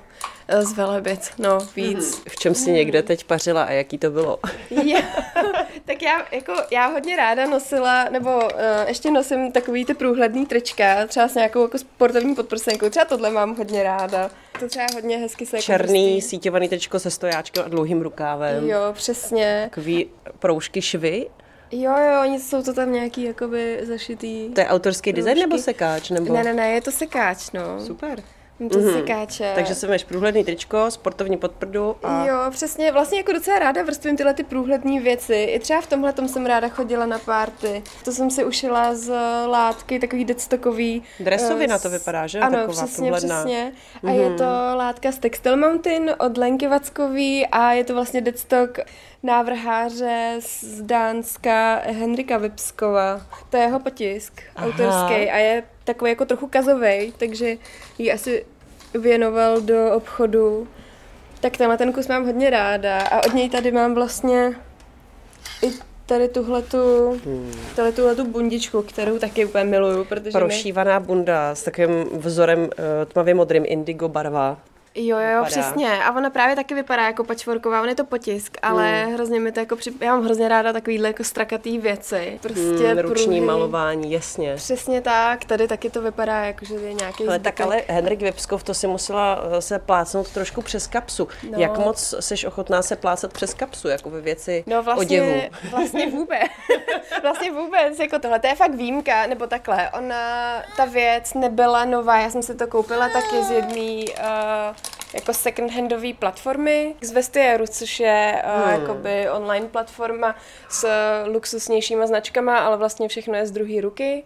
eh, 0.47 0.61
zvelebit, 0.61 1.19
no, 1.37 1.57
víc. 1.75 1.99
Mm-hmm. 1.99 2.29
V 2.29 2.35
čem 2.35 2.55
si 2.55 2.71
někde 2.71 3.03
teď 3.03 3.23
pařila 3.23 3.63
a 3.63 3.71
jaký 3.71 3.97
to 3.97 4.11
bylo? 4.11 4.39
Já, 4.83 4.99
tak 5.85 6.01
já, 6.01 6.25
jako, 6.31 6.53
já 6.71 6.87
hodně 6.87 7.15
ráda 7.15 7.45
nosila, 7.45 8.09
nebo 8.09 8.35
uh, 8.35 8.51
ještě 8.87 9.11
nosím 9.11 9.51
takový 9.51 9.85
ty 9.85 9.93
průhledný 9.93 10.45
trička, 10.45 11.07
třeba 11.07 11.27
s 11.27 11.35
nějakou 11.35 11.61
jako 11.61 11.77
sportovní 11.77 12.35
podprsenkou, 12.35 12.89
třeba 12.89 13.05
tohle 13.05 13.29
mám 13.29 13.55
hodně 13.55 13.83
ráda. 13.83 14.29
To 14.59 14.67
třeba 14.67 14.85
hodně 14.93 15.17
hezky 15.17 15.45
se 15.45 15.57
jako 15.57 15.65
Černý 15.65 16.15
jako 16.15 16.27
sítěvaný 16.27 16.69
tričko 16.69 16.99
se 16.99 17.11
stojáčkem 17.11 17.65
a 17.65 17.67
dlouhým 17.67 18.01
rukávem. 18.01 18.69
Jo, 18.69 18.79
přesně. 18.93 19.67
Takový 19.69 20.09
proužky 20.39 20.81
švy 20.81 21.27
Jo, 21.71 21.91
jo, 21.97 22.21
oni 22.21 22.39
jsou 22.39 22.63
to 22.63 22.73
tam 22.73 22.91
nějaký 22.91 23.23
jakoby 23.23 23.79
zašitý. 23.83 24.49
To 24.49 24.61
je 24.61 24.67
autorský 24.67 25.13
design 25.13 25.39
nebo 25.39 25.57
sekáč? 25.57 26.09
Nebo? 26.09 26.33
Ne, 26.33 26.43
ne, 26.43 26.53
ne, 26.53 26.69
je 26.71 26.81
to 26.81 26.91
sekáč, 26.91 27.51
no. 27.51 27.85
Super. 27.85 28.23
To 28.57 28.63
mm-hmm. 28.63 28.93
sekáče. 28.93 29.51
Takže 29.55 29.75
se 29.75 29.87
máš 29.87 30.03
průhledný 30.03 30.43
tričko, 30.43 30.91
sportovní 30.91 31.37
podprdu 31.37 31.95
a... 32.03 32.25
Jo, 32.25 32.35
přesně. 32.49 32.91
Vlastně 32.91 33.17
jako 33.17 33.31
docela 33.31 33.59
ráda 33.59 33.83
vrstvím 33.83 34.17
tyhle 34.17 34.33
ty 34.33 34.43
průhledné 34.43 34.99
věci. 35.01 35.35
I 35.35 35.59
třeba 35.59 35.81
v 35.81 35.87
tomhle 35.87 36.13
jsem 36.27 36.45
ráda 36.45 36.69
chodila 36.69 37.05
na 37.05 37.19
párty. 37.19 37.83
To 38.05 38.11
jsem 38.11 38.31
si 38.31 38.45
ušila 38.45 38.95
z 38.95 39.13
látky, 39.47 39.99
takový 39.99 40.25
deadstockový. 40.25 41.03
Dresovina 41.19 41.75
uh, 41.75 41.81
to 41.81 41.89
vypadá, 41.89 42.27
že? 42.27 42.39
Ano, 42.39 42.57
Taková 42.57 42.85
přesně, 42.85 43.11
průhledná. 43.11 43.35
přesně. 43.35 43.71
A 44.03 44.05
mm-hmm. 44.05 44.31
je 44.31 44.37
to 44.37 44.43
látka 44.75 45.11
z 45.11 45.17
Textile 45.17 45.55
Mountain 45.55 46.15
od 46.19 46.37
Lenky 46.37 46.67
Vackový 46.67 47.47
a 47.47 47.71
je 47.71 47.83
to 47.83 47.93
vlastně 47.93 48.21
deadstock 48.21 48.79
návrháře 49.23 50.35
z 50.39 50.81
Dánska 50.81 51.81
Henrika 51.85 52.37
Vipskova. 52.37 53.21
To 53.49 53.57
je 53.57 53.63
jeho 53.63 53.79
potisk 53.79 54.33
Aha. 54.55 54.67
autorský 54.67 55.29
a 55.29 55.37
je 55.37 55.63
takový 55.87 56.11
jako 56.11 56.25
trochu 56.25 56.47
kazový, 56.47 57.13
takže 57.17 57.57
ji 57.97 58.11
asi 58.11 58.45
věnoval 58.93 59.61
do 59.61 59.91
obchodu. 59.91 60.67
Tak 61.39 61.57
tenhle 61.57 61.77
ten 61.77 61.93
kus 61.93 62.07
mám 62.07 62.25
hodně 62.25 62.49
ráda 62.49 63.01
a 63.01 63.25
od 63.25 63.33
něj 63.33 63.49
tady 63.49 63.71
mám 63.71 63.95
vlastně 63.95 64.55
i 65.63 65.71
tady 66.05 66.27
tuhletu, 66.27 67.09
hmm. 67.25 67.51
tady 67.75 67.91
tuhletu 67.91 68.25
bundičku, 68.25 68.81
kterou 68.81 69.19
taky 69.19 69.45
úplně 69.45 69.63
miluju, 69.63 70.05
protože 70.05 70.31
Prošívaná 70.31 70.99
mi... 70.99 71.05
bunda 71.05 71.55
s 71.55 71.63
takovým 71.63 72.03
vzorem 72.13 72.59
uh, 72.59 72.69
tmavě 73.07 73.33
modrým 73.33 73.63
indigo 73.67 74.07
barva. 74.07 74.59
Jo, 74.99 75.17
jo, 75.17 75.29
jo, 75.37 75.43
přesně. 75.45 76.03
A 76.03 76.17
ona 76.17 76.29
právě 76.29 76.55
taky 76.55 76.73
vypadá 76.73 77.05
jako 77.05 77.23
patchworková, 77.23 77.81
on 77.81 77.89
je 77.89 77.95
to 77.95 78.05
potisk, 78.05 78.57
ale 78.61 79.03
hmm. 79.03 79.13
hrozně 79.13 79.39
mi 79.39 79.51
to 79.51 79.59
jako 79.59 79.75
při... 79.75 79.93
Já 80.01 80.11
mám 80.15 80.25
hrozně 80.25 80.49
ráda 80.49 80.73
takovýhle 80.73 81.09
jako 81.09 81.23
strakatý 81.23 81.77
věci. 81.77 82.39
Prostě 82.41 82.87
hmm, 82.87 82.97
ruční 82.97 83.25
pruhy. 83.25 83.41
malování, 83.41 84.11
jasně. 84.11 84.55
Přesně 84.55 85.01
tak, 85.01 85.45
tady 85.45 85.67
taky 85.67 85.89
to 85.89 86.01
vypadá 86.01 86.45
jako, 86.45 86.65
že 86.65 86.75
je 86.75 86.93
nějaký 86.93 87.23
Ale 87.27 87.35
zbytek. 87.35 87.55
tak 87.55 87.65
ale 87.65 87.81
Henrik 87.87 88.21
Vepskov 88.21 88.63
to 88.63 88.73
si 88.73 88.87
musela 88.87 89.43
eh, 89.57 89.61
se 89.61 89.79
plácnout 89.79 90.29
trošku 90.29 90.61
přes 90.61 90.87
kapsu. 90.87 91.27
No. 91.51 91.59
Jak 91.59 91.77
moc 91.77 92.13
jsi 92.19 92.47
ochotná 92.47 92.81
se 92.81 92.95
plácat 92.95 93.33
přes 93.33 93.53
kapsu, 93.53 93.87
jako 93.87 94.09
ve 94.09 94.21
věci 94.21 94.63
no, 94.67 94.83
vlastně, 94.83 95.21
oděvu? 95.21 95.41
vlastně 95.71 96.11
vůbec. 96.11 96.41
vlastně 97.21 97.51
vůbec, 97.51 97.99
jako 97.99 98.19
tohle, 98.19 98.39
to 98.39 98.47
je 98.47 98.55
fakt 98.55 98.75
výjimka, 98.75 99.27
nebo 99.27 99.47
takhle. 99.47 99.89
Ona, 99.89 100.17
ta 100.77 100.85
věc 100.85 101.33
nebyla 101.33 101.85
nová, 101.85 102.19
já 102.19 102.29
jsem 102.29 102.43
si 102.43 102.55
to 102.55 102.67
koupila 102.67 103.09
taky 103.09 103.43
z 103.43 103.51
jedné 103.51 104.13
uh, 104.13 104.75
jako 105.13 105.31
second-handové 105.33 106.13
platformy 106.13 106.95
z 107.01 107.11
Vestieru, 107.11 107.67
což 107.67 107.99
je 107.99 108.43
uh, 108.45 108.65
hmm. 108.65 108.81
jakoby 108.81 109.29
online 109.29 109.67
platforma 109.67 110.35
s 110.69 110.87
luxusnějšíma 111.25 112.07
značkama, 112.07 112.57
ale 112.59 112.77
vlastně 112.77 113.07
všechno 113.07 113.35
je 113.35 113.47
z 113.47 113.51
druhé 113.51 113.81
ruky. 113.81 114.23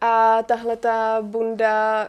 A 0.00 0.42
tahle 0.42 0.76
ta 0.76 1.18
bunda 1.22 2.08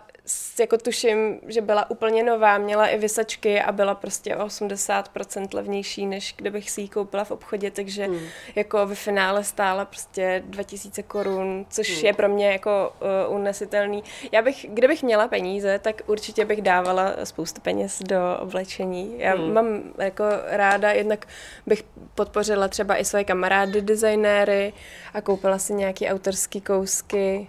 jako 0.60 0.78
tuším, 0.78 1.40
že 1.48 1.62
byla 1.62 1.92
úplně 1.92 2.24
nová, 2.24 2.58
měla 2.58 2.88
i 2.88 2.98
vysačky 2.98 3.62
a 3.62 3.72
byla 3.72 3.96
prostě 3.96 4.36
o 4.36 4.46
80% 4.46 5.48
levnější, 5.54 6.06
než 6.06 6.34
kdybych 6.38 6.72
si 6.72 6.82
ji 6.82 6.90
koupila 6.90 7.24
v 7.24 7.32
obchodě, 7.32 7.72
takže 7.72 8.06
hmm. 8.06 8.20
jako 8.56 8.88
ve 8.88 8.96
finále 8.96 9.44
stála 9.44 9.86
prostě 9.86 10.44
2000 10.46 11.04
korun, 11.04 11.66
což 11.70 11.96
hmm. 11.96 12.06
je 12.06 12.14
pro 12.14 12.30
mě 12.30 12.52
jako 12.52 12.94
uh, 13.28 13.36
unesitelný. 13.36 14.04
Já 14.32 14.42
bych, 14.42 14.66
kdybych 14.70 15.04
měla 15.04 15.28
peníze, 15.28 15.80
tak 15.80 16.02
určitě 16.08 16.46
bych 16.46 16.62
dávala 16.62 17.14
spoustu 17.24 17.62
peněz 17.62 18.00
do 18.00 18.18
oblečení. 18.40 19.16
Já 19.18 19.36
hmm. 19.36 19.54
mám 19.54 19.84
jako 19.98 20.24
ráda, 20.48 20.92
jednak 20.92 21.26
bych 21.66 21.84
podpořila 22.16 22.68
třeba 22.68 22.98
i 22.98 23.06
své 23.06 23.24
kamarády, 23.24 23.82
designéry 23.82 24.74
a 25.14 25.22
koupila 25.22 25.60
si 25.60 25.74
nějaký 25.74 26.08
autorský 26.08 26.62
kousky 26.62 27.48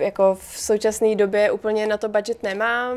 jako 0.00 0.38
v 0.40 0.58
současné 0.60 1.14
době 1.14 1.50
úplně 1.50 1.86
na 1.86 1.96
to 1.96 2.08
budget 2.08 2.42
nemám, 2.42 2.96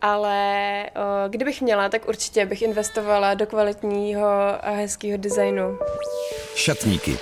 ale 0.00 0.86
o, 0.90 1.28
kdybych 1.28 1.62
měla, 1.62 1.88
tak 1.88 2.08
určitě 2.08 2.46
bych 2.46 2.62
investovala 2.62 3.34
do 3.34 3.46
kvalitního 3.46 4.28
a 4.60 4.70
hezkého 4.70 5.18
designu. 5.18 5.78
Šatníky. 6.54 7.18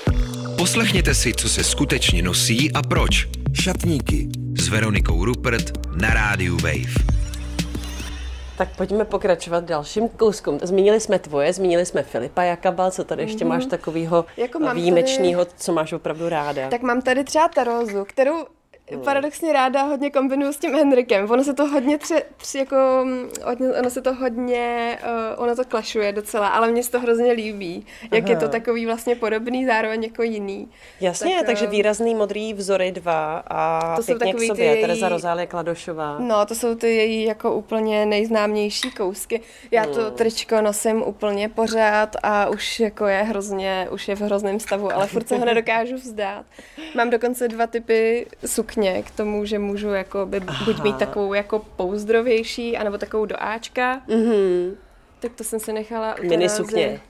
Poslechněte 0.58 1.14
si, 1.14 1.32
co 1.34 1.48
se 1.48 1.64
skutečně 1.64 2.22
nosí 2.22 2.72
a 2.72 2.82
proč. 2.82 3.28
Šatníky 3.62 4.28
s 4.58 4.68
Veronikou 4.68 5.24
Rupert 5.24 5.64
na 5.96 6.14
rádiu 6.14 6.56
Wave. 6.56 7.18
Tak 8.58 8.76
pojďme 8.76 9.04
pokračovat 9.04 9.64
dalším 9.64 10.08
kouskům. 10.08 10.58
Zmínili 10.62 11.00
jsme 11.00 11.18
tvoje, 11.18 11.52
zmínili 11.52 11.86
jsme 11.86 12.02
Filipa 12.02 12.42
Jakaba, 12.42 12.90
co 12.90 13.04
tady 13.04 13.22
ještě 13.22 13.44
mm-hmm. 13.44 13.48
máš 13.48 13.66
takového 13.66 14.24
jako 14.36 14.74
výjimečného, 14.74 15.44
tady... 15.44 15.56
co 15.58 15.72
máš 15.72 15.92
opravdu 15.92 16.28
ráda? 16.28 16.68
Tak 16.68 16.82
mám 16.82 17.02
tady 17.02 17.24
třeba 17.24 17.48
Tarozu, 17.48 18.04
kterou 18.04 18.46
Hmm. 18.90 19.02
paradoxně 19.02 19.52
ráda 19.52 19.82
hodně 19.82 20.10
kombinuju 20.10 20.52
s 20.52 20.56
tím 20.56 20.74
Henrikem. 20.74 21.30
Ono 21.30 21.44
se 21.44 21.54
to 21.54 21.66
hodně 21.66 21.98
tře, 21.98 22.22
tři, 22.36 22.58
jako, 22.58 23.06
hodně, 23.44 23.68
ono 23.68 23.90
se 23.90 24.02
to 24.02 24.14
hodně, 24.14 24.98
uh, 25.02 25.42
ono 25.42 25.56
to 25.56 25.64
klašuje 25.64 26.12
docela, 26.12 26.48
ale 26.48 26.70
mně 26.70 26.82
se 26.82 26.90
to 26.90 27.00
hrozně 27.00 27.32
líbí, 27.32 27.86
jak 28.12 28.24
Aha. 28.24 28.32
je 28.32 28.36
to 28.36 28.48
takový 28.48 28.86
vlastně 28.86 29.16
podobný, 29.16 29.66
zároveň 29.66 30.04
jako 30.04 30.22
jiný. 30.22 30.68
Jasně, 31.00 31.36
tak, 31.36 31.46
takže 31.46 31.64
uh, 31.64 31.70
výrazný 31.70 32.14
modrý 32.14 32.54
vzory 32.54 32.92
dva 32.92 33.42
a 33.46 33.96
to 33.96 34.02
jsou 34.02 34.18
takový 34.18 34.46
k 34.46 34.50
sobě, 34.50 34.64
její, 34.64 34.80
Tereza 34.80 35.08
Rozálie 35.08 35.46
Kladošová. 35.46 36.18
No, 36.18 36.46
to 36.46 36.54
jsou 36.54 36.74
ty 36.74 36.96
její 36.96 37.24
jako 37.24 37.54
úplně 37.54 38.06
nejznámější 38.06 38.90
kousky. 38.90 39.40
Já 39.70 39.86
to 39.86 40.02
hmm. 40.02 40.14
tričko 40.14 40.60
nosím 40.60 41.02
úplně 41.02 41.48
pořád 41.48 42.16
a 42.22 42.48
už 42.48 42.80
jako 42.80 43.06
je 43.06 43.22
hrozně, 43.22 43.88
už 43.90 44.08
je 44.08 44.16
v 44.16 44.20
hrozném 44.20 44.60
stavu, 44.60 44.92
ale 44.92 45.06
furt 45.06 45.28
se 45.28 45.38
ho 45.38 45.44
nedokážu 45.44 45.96
vzdát. 45.96 46.46
Mám 46.94 47.10
dokonce 47.10 47.48
dva 47.48 47.66
typy 47.66 48.26
sukně 48.46 48.77
sukně 48.78 49.02
k 49.02 49.10
tomu, 49.10 49.44
že 49.44 49.58
můžu 49.58 49.88
jako 49.88 50.26
by, 50.26 50.40
buď 50.40 50.82
mít 50.82 50.96
takovou 50.96 51.34
jako 51.34 51.58
pouzdrovější, 51.76 52.76
anebo 52.76 52.98
takovou 52.98 53.26
do 53.26 53.36
Ačka. 53.38 54.00
Mm-hmm. 54.08 54.74
Tak 55.20 55.32
to 55.32 55.44
jsem 55.44 55.60
si 55.60 55.72
nechala 55.72 56.14
Mini 56.22 56.48
sukně. 56.48 57.00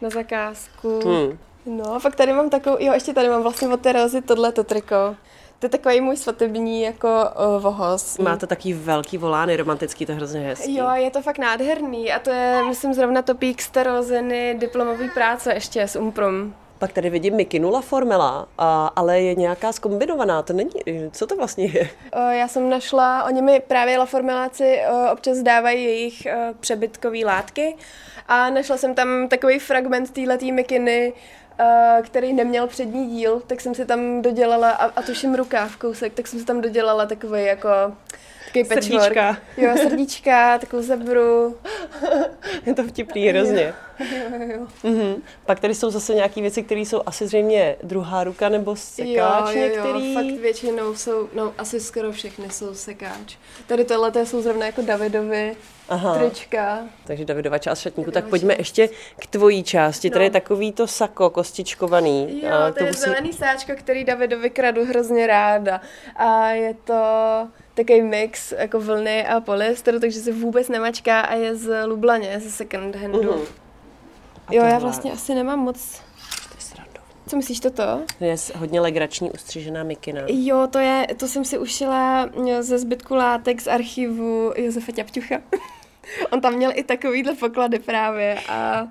na 0.00 0.10
zakázku. 0.10 1.00
Hmm. 1.04 1.38
No 1.66 1.94
a 1.94 2.00
pak 2.00 2.16
tady 2.16 2.32
mám 2.32 2.50
takovou, 2.50 2.76
jo, 2.80 2.92
ještě 2.92 3.14
tady 3.14 3.28
mám 3.28 3.42
vlastně 3.42 3.68
od 3.68 3.80
Terezy 3.80 4.22
tohleto 4.22 4.64
triko. 4.64 5.16
To 5.58 5.66
je 5.66 5.70
takový 5.70 6.00
můj 6.00 6.16
svatební 6.16 6.82
jako 6.82 7.08
uh, 7.08 7.62
vohoz. 7.62 8.18
Má 8.18 8.36
to 8.36 8.46
takový 8.46 8.74
velký 8.74 9.18
volány, 9.18 9.56
romantický, 9.56 10.06
to 10.06 10.12
je 10.12 10.16
hrozně 10.16 10.40
hezký. 10.40 10.76
Jo, 10.76 10.90
je 10.94 11.10
to 11.10 11.22
fakt 11.22 11.38
nádherný 11.38 12.12
a 12.12 12.18
to 12.18 12.30
je, 12.30 12.64
myslím, 12.68 12.94
zrovna 12.94 13.22
topík 13.22 13.62
z 13.62 13.70
Terozeny 13.70 14.56
diplomový 14.58 15.10
práce 15.10 15.54
ještě 15.54 15.82
s 15.82 15.96
Umprum. 15.96 16.54
Pak 16.80 16.92
tady 16.92 17.10
vidím 17.10 17.36
Mikinula 17.36 17.80
formela, 17.80 18.48
a, 18.58 18.92
ale 18.96 19.20
je 19.20 19.34
nějaká 19.34 19.72
skombinovaná, 19.72 20.42
to 20.42 20.52
není, 20.52 20.70
co 21.12 21.26
to 21.26 21.36
vlastně 21.36 21.64
je? 21.64 21.90
Já 22.30 22.48
jsem 22.48 22.70
našla, 22.70 23.24
oni 23.24 23.42
mi 23.42 23.60
právě 23.60 23.98
La 23.98 24.06
Formeláci 24.06 24.80
občas 25.12 25.38
dávají 25.38 25.84
jejich 25.84 26.26
přebytkové 26.60 27.18
látky 27.24 27.76
a 28.28 28.50
našla 28.50 28.76
jsem 28.76 28.94
tam 28.94 29.28
takový 29.28 29.58
fragment 29.58 30.10
téhletý 30.10 30.52
mikiny, 30.52 31.12
který 32.02 32.32
neměl 32.32 32.66
přední 32.66 33.06
díl, 33.10 33.42
tak 33.46 33.60
jsem 33.60 33.74
si 33.74 33.84
tam 33.84 34.22
dodělala, 34.22 34.70
a, 34.70 34.84
a 34.84 35.02
tuším 35.02 35.34
rukáv 35.34 35.76
kousek, 35.76 36.14
tak 36.14 36.26
jsem 36.26 36.38
si 36.38 36.44
tam 36.44 36.60
dodělala 36.60 37.06
takový 37.06 37.44
jako 37.44 37.68
Takový 38.52 38.82
srdíčka. 38.82 39.36
Jo, 39.56 39.76
srdíčka, 39.88 40.58
takovou 40.58 40.82
zebru. 40.82 41.56
je 42.66 42.74
to 42.74 42.82
vtipný 42.84 43.28
hrozně. 43.28 43.74
Jo, 44.00 44.06
jo, 44.40 44.48
jo. 44.54 44.90
Mhm. 44.90 45.22
Pak 45.46 45.60
tady 45.60 45.74
jsou 45.74 45.90
zase 45.90 46.14
nějaké 46.14 46.40
věci, 46.40 46.62
které 46.62 46.80
jsou 46.80 47.02
asi 47.06 47.26
zřejmě 47.26 47.76
druhá 47.82 48.24
ruka 48.24 48.48
nebo 48.48 48.76
sekáč 48.76 49.54
jo, 49.54 49.60
jo, 49.60 49.66
jo. 49.66 49.68
některý. 49.68 50.14
Fakt 50.14 50.40
většinou 50.40 50.94
jsou, 50.94 51.28
no 51.34 51.54
asi 51.58 51.80
skoro 51.80 52.12
všechny 52.12 52.50
jsou 52.50 52.74
sekáč. 52.74 53.36
Tady 53.66 53.84
tohle 53.84 54.26
jsou 54.26 54.42
zrovna 54.42 54.66
jako 54.66 54.82
Davidovi 54.82 55.56
Aha. 55.88 56.18
trička. 56.18 56.78
Takže 57.04 57.24
Davidova 57.24 57.58
část 57.58 57.80
šatníku. 57.80 58.10
Tak 58.10 58.24
pojďme 58.24 58.54
ještě 58.58 58.88
k 59.18 59.26
tvojí 59.26 59.62
části. 59.62 60.10
No. 60.10 60.12
Tady 60.12 60.24
je 60.24 60.30
takový 60.30 60.72
to 60.72 60.86
sako 60.86 61.30
kostičkovaný. 61.30 62.40
Jo, 62.42 62.50
a 62.52 62.68
to, 62.68 62.74
to 62.74 62.84
je 62.84 62.90
musí... 62.90 63.00
zelený 63.00 63.32
sáčko, 63.32 63.72
který 63.76 64.04
Davidovi 64.04 64.50
kradu 64.50 64.84
hrozně 64.84 65.26
ráda. 65.26 65.80
A 66.16 66.48
je 66.48 66.74
to 66.74 66.94
takový 67.84 68.02
mix 68.02 68.52
jako 68.52 68.80
vlny 68.80 69.26
a 69.26 69.40
polyesteru, 69.40 70.00
takže 70.00 70.20
se 70.20 70.32
vůbec 70.32 70.68
nemačká 70.68 71.20
a 71.20 71.34
je 71.34 71.56
z 71.56 71.86
Lublaně, 71.86 72.40
ze 72.40 72.50
second 72.50 72.96
handu. 72.96 73.18
Uh-huh. 73.18 73.46
Jo, 74.50 74.64
já 74.64 74.78
vlastně 74.78 75.12
asi 75.12 75.34
nemám 75.34 75.58
moc 75.58 76.02
co 77.30 77.36
myslíš 77.36 77.60
toto? 77.60 77.82
To 78.18 78.24
je 78.24 78.36
hodně 78.56 78.80
legrační 78.80 79.30
ustřižená 79.30 79.82
mikina. 79.82 80.20
Jo, 80.26 80.68
to 80.70 80.78
je, 80.78 81.06
to 81.16 81.28
jsem 81.28 81.44
si 81.44 81.58
ušila 81.58 82.30
ze 82.60 82.78
zbytku 82.78 83.14
látek 83.14 83.60
z 83.60 83.66
archivu 83.66 84.52
Josefa 84.56 84.92
Ťapťucha. 84.92 85.40
On 86.30 86.40
tam 86.40 86.54
měl 86.54 86.72
i 86.74 86.84
takovýhle 86.84 87.34
poklady 87.34 87.78
právě 87.78 88.40
a 88.48 88.88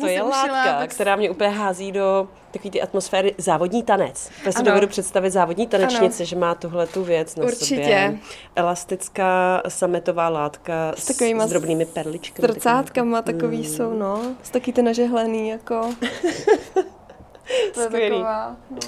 to, 0.00 0.06
to 0.06 0.12
je 0.12 0.22
látka, 0.22 0.78
tak... 0.78 0.90
která 0.90 1.16
mě 1.16 1.30
úplně 1.30 1.50
hází 1.50 1.92
do 1.92 2.28
takové 2.50 2.70
ty 2.70 2.82
atmosféry 2.82 3.34
závodní 3.38 3.82
tanec. 3.82 4.30
Já 4.46 4.52
si 4.52 4.62
dovedu 4.62 4.86
představit 4.86 5.30
závodní 5.30 5.66
tanečnice, 5.66 6.22
ano. 6.22 6.26
že 6.26 6.36
má 6.36 6.54
tuhle 6.54 6.86
tu 6.86 7.04
věc 7.04 7.36
na 7.36 7.44
Určitě. 7.44 7.64
sobě. 7.66 8.18
Elastická 8.56 9.62
sametová 9.68 10.28
látka 10.28 10.92
s, 10.96 11.04
s, 11.04 11.20
s 11.20 11.50
drobnými 11.50 11.84
perličkami. 11.86 12.48
Zrcátkama 12.48 13.22
takový 13.22 13.56
hmm. 13.56 13.66
jsou, 13.66 13.92
no. 13.92 14.22
S 14.42 14.50
taky 14.50 14.72
ty 14.72 14.82
nažehlený, 14.82 15.48
jako. 15.48 15.80
to 17.74 17.80
je 17.80 17.86
Skvělý. 17.86 18.10
taková, 18.10 18.56
no. 18.70 18.78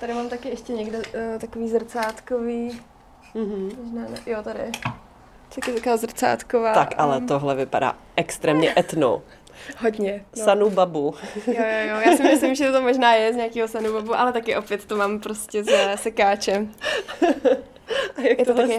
Tady 0.00 0.14
mám 0.14 0.28
taky 0.28 0.48
ještě 0.48 0.72
někde 0.72 0.98
uh, 0.98 1.38
takový 1.40 1.68
zrcátkový. 1.68 2.80
Mm-hmm. 3.34 3.76
Možná 3.82 4.02
ne, 4.02 4.18
jo, 4.26 4.42
tady. 4.42 4.60
Taky 5.54 5.72
taková 5.72 5.96
zrcátková. 5.96 6.74
Tak, 6.74 6.94
ale 6.98 7.20
tohle 7.20 7.54
vypadá 7.54 7.96
extrémně 8.16 8.74
etno. 8.78 9.22
Hodně. 9.78 10.24
No. 10.36 10.44
Sanu 10.44 10.70
babu. 10.70 11.14
Jo, 11.46 11.52
jo, 11.54 11.88
jo. 11.88 11.96
Já 12.06 12.16
si 12.16 12.22
myslím, 12.22 12.54
že 12.54 12.72
to 12.72 12.82
možná 12.82 13.14
je 13.14 13.32
z 13.32 13.36
nějakého 13.36 13.68
sanu 13.68 13.92
babu, 13.92 14.18
ale 14.18 14.32
taky 14.32 14.56
opět 14.56 14.84
to 14.84 14.96
mám 14.96 15.20
prostě 15.20 15.64
ze 15.64 15.96
sekáčem. 15.96 16.72
A 18.16 18.20
jak 18.20 18.38
je 18.38 18.44
to 18.44 18.54
taky 18.54 18.78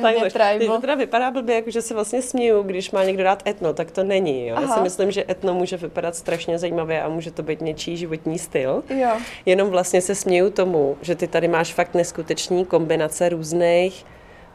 Teď 0.59 0.67
to 0.67 0.81
teda 0.81 0.95
vypadá 0.95 1.31
blbě, 1.31 1.55
jako 1.55 1.71
že 1.71 1.81
se 1.81 1.93
vlastně 1.93 2.21
směju, 2.21 2.63
když 2.63 2.91
má 2.91 3.03
někdo 3.03 3.24
rád 3.24 3.48
etno, 3.48 3.74
tak 3.74 3.91
to 3.91 4.03
není. 4.03 4.48
Jo? 4.48 4.57
Já 4.62 4.67
si 4.67 4.79
myslím, 4.79 5.12
že 5.12 5.25
etno 5.29 5.53
může 5.53 5.77
vypadat 5.77 6.15
strašně 6.15 6.59
zajímavě 6.59 7.01
a 7.01 7.09
může 7.09 7.31
to 7.31 7.43
být 7.43 7.62
něčí 7.62 7.98
životní 7.98 8.39
styl. 8.39 8.83
Jo. 8.89 9.09
Jenom 9.45 9.69
vlastně 9.69 10.01
se 10.01 10.15
směju 10.15 10.50
tomu, 10.50 10.98
že 11.01 11.15
ty 11.15 11.27
tady 11.27 11.48
máš 11.48 11.74
fakt 11.74 11.93
neskutečný 11.93 12.65
kombinace 12.65 13.29
různých 13.29 14.05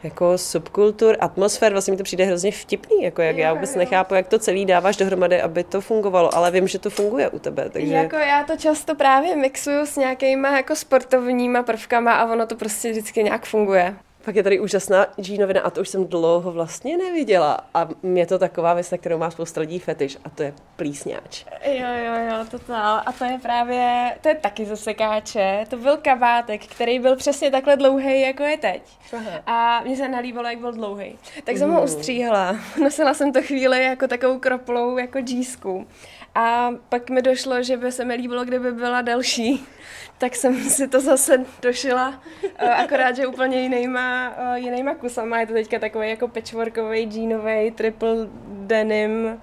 jako 0.05 0.37
subkultur, 0.37 1.17
atmosfér, 1.19 1.71
vlastně 1.71 1.91
mi 1.91 1.97
to 1.97 2.03
přijde 2.03 2.25
hrozně 2.25 2.51
vtipný, 2.51 3.03
jako 3.03 3.21
jak 3.21 3.35
jo, 3.35 3.41
já 3.41 3.53
vůbec 3.53 3.75
jo. 3.75 3.79
nechápu, 3.79 4.13
jak 4.13 4.27
to 4.27 4.39
celý 4.39 4.65
dáváš 4.65 4.97
dohromady, 4.97 5.41
aby 5.41 5.63
to 5.63 5.81
fungovalo, 5.81 6.35
ale 6.35 6.51
vím, 6.51 6.67
že 6.67 6.79
to 6.79 6.89
funguje 6.89 7.29
u 7.29 7.39
tebe, 7.39 7.69
takže... 7.69 7.93
Jako 7.93 8.15
já 8.15 8.43
to 8.43 8.57
často 8.57 8.95
právě 8.95 9.35
mixuju 9.35 9.85
s 9.85 9.95
nějakýma 9.95 10.57
jako 10.57 10.75
sportovníma 10.75 11.63
prvkama 11.63 12.13
a 12.13 12.31
ono 12.33 12.47
to 12.47 12.55
prostě 12.55 12.91
vždycky 12.91 13.23
nějak 13.23 13.45
funguje. 13.45 13.95
Pak 14.25 14.35
je 14.35 14.43
tady 14.43 14.59
úžasná 14.59 15.07
džínovina 15.21 15.61
a 15.61 15.69
to 15.69 15.81
už 15.81 15.89
jsem 15.89 16.07
dlouho 16.07 16.51
vlastně 16.51 16.97
neviděla. 16.97 17.59
A 17.73 17.87
je 18.13 18.25
to 18.25 18.39
taková 18.39 18.73
věc, 18.73 18.91
na 18.91 18.97
kterou 18.97 19.17
má 19.17 19.31
spousta 19.31 19.61
lidí 19.61 19.79
fetiš 19.79 20.17
a 20.23 20.29
to 20.29 20.43
je 20.43 20.53
plísňáč. 20.75 21.45
Jo, 21.65 21.87
jo, 22.05 22.13
jo, 22.29 22.45
totál. 22.51 23.01
A 23.05 23.11
to 23.11 23.25
je 23.25 23.39
právě, 23.41 24.15
to 24.21 24.29
je 24.29 24.35
taky 24.35 24.65
zasekáče. 24.65 25.65
To 25.69 25.77
byl 25.77 25.97
kabátek, 25.97 26.65
který 26.65 26.99
byl 26.99 27.15
přesně 27.15 27.51
takhle 27.51 27.75
dlouhý, 27.75 28.21
jako 28.21 28.43
je 28.43 28.57
teď. 28.57 28.81
Aha. 29.13 29.41
A 29.45 29.83
mně 29.83 29.97
se 29.97 30.07
nalíbilo, 30.07 30.45
jak 30.45 30.59
byl 30.59 30.71
dlouhý. 30.71 31.17
Tak 31.43 31.57
jsem 31.57 31.69
ho 31.69 31.75
mhm. 31.75 31.83
ustříhla. 31.83 32.55
Nosila 32.83 33.13
jsem 33.13 33.33
to 33.33 33.41
chvíli 33.41 33.83
jako 33.83 34.07
takovou 34.07 34.39
kroplou, 34.39 34.97
jako 34.97 35.19
džísku. 35.19 35.87
A 36.35 36.71
pak 36.89 37.09
mi 37.09 37.21
došlo, 37.21 37.63
že 37.63 37.77
by 37.77 37.91
se 37.91 38.05
mi 38.05 38.13
líbilo, 38.13 38.45
kdyby 38.45 38.71
byla 38.71 39.01
delší. 39.01 39.65
Tak 40.17 40.35
jsem 40.35 40.55
si 40.55 40.87
to 40.87 40.99
zase 40.99 41.45
došila, 41.61 42.21
eh, 42.57 42.69
akorát, 42.69 43.15
že 43.15 43.27
úplně 43.27 43.61
jinýma, 43.61 44.33
eh, 44.37 44.59
jinýma 44.59 44.95
kusama. 44.95 45.39
Je 45.39 45.47
to 45.47 45.53
teďka 45.53 45.79
takový 45.79 46.09
jako 46.09 46.27
patchworkový, 46.27 47.09
jeanový, 47.11 47.71
triple 47.71 48.15
denim, 48.47 49.41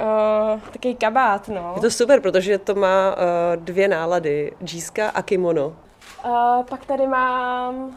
uh, 0.00 0.60
takový 0.72 0.96
kabát, 0.96 1.48
no. 1.48 1.72
Je 1.76 1.80
to 1.80 1.90
super, 1.90 2.20
protože 2.20 2.58
to 2.58 2.74
má 2.74 3.16
uh, 3.16 3.64
dvě 3.64 3.88
nálady, 3.88 4.52
džíska 4.64 5.08
a 5.08 5.22
kimono. 5.22 5.76
Uh, 6.24 6.64
pak 6.64 6.86
tady 6.86 7.06
mám 7.06 7.96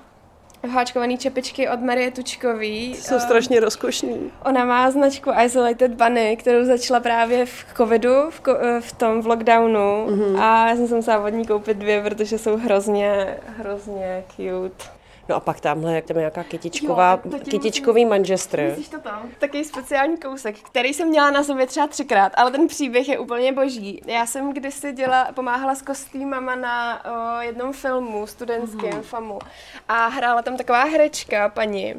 háčkovaný 0.67 1.17
čepičky 1.17 1.69
od 1.69 1.81
Marie 1.81 2.11
Tučkový. 2.11 2.95
Jsou 2.95 3.15
uh, 3.15 3.21
strašně 3.21 3.59
rozkošný. 3.59 4.31
Ona 4.45 4.65
má 4.65 4.91
značku 4.91 5.31
Isolated 5.45 5.91
Bunny, 5.91 6.37
kterou 6.37 6.65
začala 6.65 6.99
právě 6.99 7.45
v 7.45 7.65
covidu, 7.77 8.29
v, 8.29 8.41
ko- 8.41 8.81
v 8.81 8.91
tom 8.91 9.21
v 9.21 9.27
lockdownu 9.27 10.07
mm-hmm. 10.07 10.39
a 10.41 10.69
já 10.69 10.75
jsem 10.75 10.87
se 10.87 10.95
musela 10.95 11.25
od 11.25 11.29
ní 11.29 11.45
koupit 11.45 11.77
dvě, 11.77 12.03
protože 12.03 12.37
jsou 12.37 12.57
hrozně, 12.57 13.37
hrozně 13.57 14.23
cute. 14.35 14.98
No 15.29 15.36
a 15.36 15.39
pak 15.39 15.59
tamhle, 15.59 15.95
jak 15.95 16.05
tam 16.05 16.17
je 16.17 16.21
nějaká 16.21 16.43
kytičková, 16.43 17.19
jo, 17.25 17.39
kytičkový 17.50 18.05
musím, 18.05 18.09
Manchester. 18.09 18.75
to 18.91 19.00
tam? 19.00 19.29
Takový 19.39 19.63
speciální 19.63 20.17
kousek, 20.17 20.55
který 20.59 20.93
jsem 20.93 21.07
měla 21.07 21.31
na 21.31 21.43
sobě 21.43 21.67
třeba 21.67 21.88
třikrát, 21.88 22.31
ale 22.36 22.51
ten 22.51 22.67
příběh 22.67 23.09
je 23.09 23.19
úplně 23.19 23.53
boží. 23.53 24.01
Já 24.05 24.25
jsem 24.25 24.53
kdysi 24.53 24.93
děla, 24.93 25.31
pomáhala 25.36 25.75
s 25.75 25.81
kostýmama 25.81 26.55
na 26.55 27.05
o, 27.05 27.41
jednom 27.41 27.74
filmu 27.74 28.27
studentském 28.27 28.95
mm. 28.95 29.01
FAMu 29.01 29.39
a 29.88 30.07
hrála 30.07 30.41
tam 30.41 30.57
taková 30.57 30.83
herečka, 30.83 31.50
paní, 31.50 31.95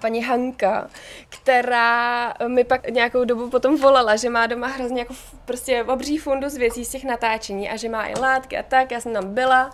paní 0.00 0.24
Hanka, 0.24 0.90
která 1.28 2.34
mi 2.46 2.64
pak 2.64 2.90
nějakou 2.90 3.24
dobu 3.24 3.50
potom 3.50 3.80
volala, 3.80 4.16
že 4.16 4.30
má 4.30 4.46
doma 4.46 4.66
hrozně 4.66 5.00
jako 5.00 5.14
prostě 5.44 5.84
obří 5.84 6.18
fundu 6.18 6.48
z 6.48 6.56
věcí 6.56 6.84
z 6.84 6.88
těch 6.88 7.04
natáčení 7.04 7.70
a 7.70 7.76
že 7.76 7.88
má 7.88 8.06
i 8.06 8.20
látky 8.20 8.58
a 8.58 8.62
tak, 8.62 8.90
já 8.90 9.00
jsem 9.00 9.12
tam 9.12 9.34
byla, 9.34 9.70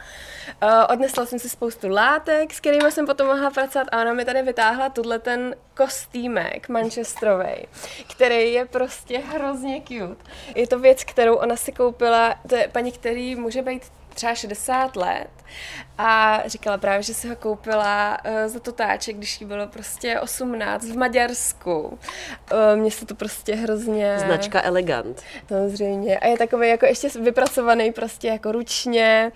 odnesla 0.89 1.27
jsem 1.27 1.39
si 1.39 1.49
spoustu 1.49 1.89
látek, 1.89 2.55
s 2.55 2.61
kterými 2.61 2.93
jsem 2.93 3.07
potom 3.07 3.27
mohla 3.27 3.51
pracovat 3.51 3.89
a 3.93 4.01
ona 4.01 4.13
mi 4.13 4.25
tady 4.25 4.43
vytáhla 4.43 4.89
tuhle 4.89 5.19
ten 5.19 5.57
kostýmek 5.75 6.69
manchesterový, 6.69 7.67
který 8.15 8.53
je 8.53 8.65
prostě 8.65 9.19
hrozně 9.19 9.81
cute. 9.81 10.31
Je 10.55 10.67
to 10.67 10.79
věc, 10.79 11.05
kterou 11.05 11.35
ona 11.35 11.57
si 11.57 11.73
koupila, 11.73 12.35
to 12.49 12.55
je 12.55 12.69
paní, 12.69 12.93
který 12.93 13.37
může 13.37 13.63
být 13.63 13.83
třeba 14.17 14.35
60 14.35 14.97
let 14.97 15.29
a 15.99 16.43
říkala 16.47 16.79
právě, 16.79 17.03
že 17.03 17.15
si 17.15 17.29
ho 17.29 17.37
koupila 17.37 18.19
uh, 18.25 18.49
za 18.49 18.61
táče, 18.61 19.13
když 19.13 19.41
jí 19.41 19.47
bylo 19.47 19.67
prostě 19.67 20.21
18 20.21 20.85
v 20.85 20.97
Maďarsku. 20.97 21.81
Uh, 21.83 21.99
Mně 22.77 22.91
se 22.91 23.07
to 23.07 23.15
prostě 23.15 23.55
hrozně... 23.55 24.19
Značka 24.19 24.63
Elegant. 24.63 25.23
Samozřejmě. 25.49 26.19
A 26.19 26.27
je 26.27 26.39
takový 26.39 26.69
jako 26.69 26.87
ještě 26.87 27.09
vypracovaný 27.09 27.93
prostě 27.93 28.29
jako 28.29 28.53
ručně. 28.53 29.33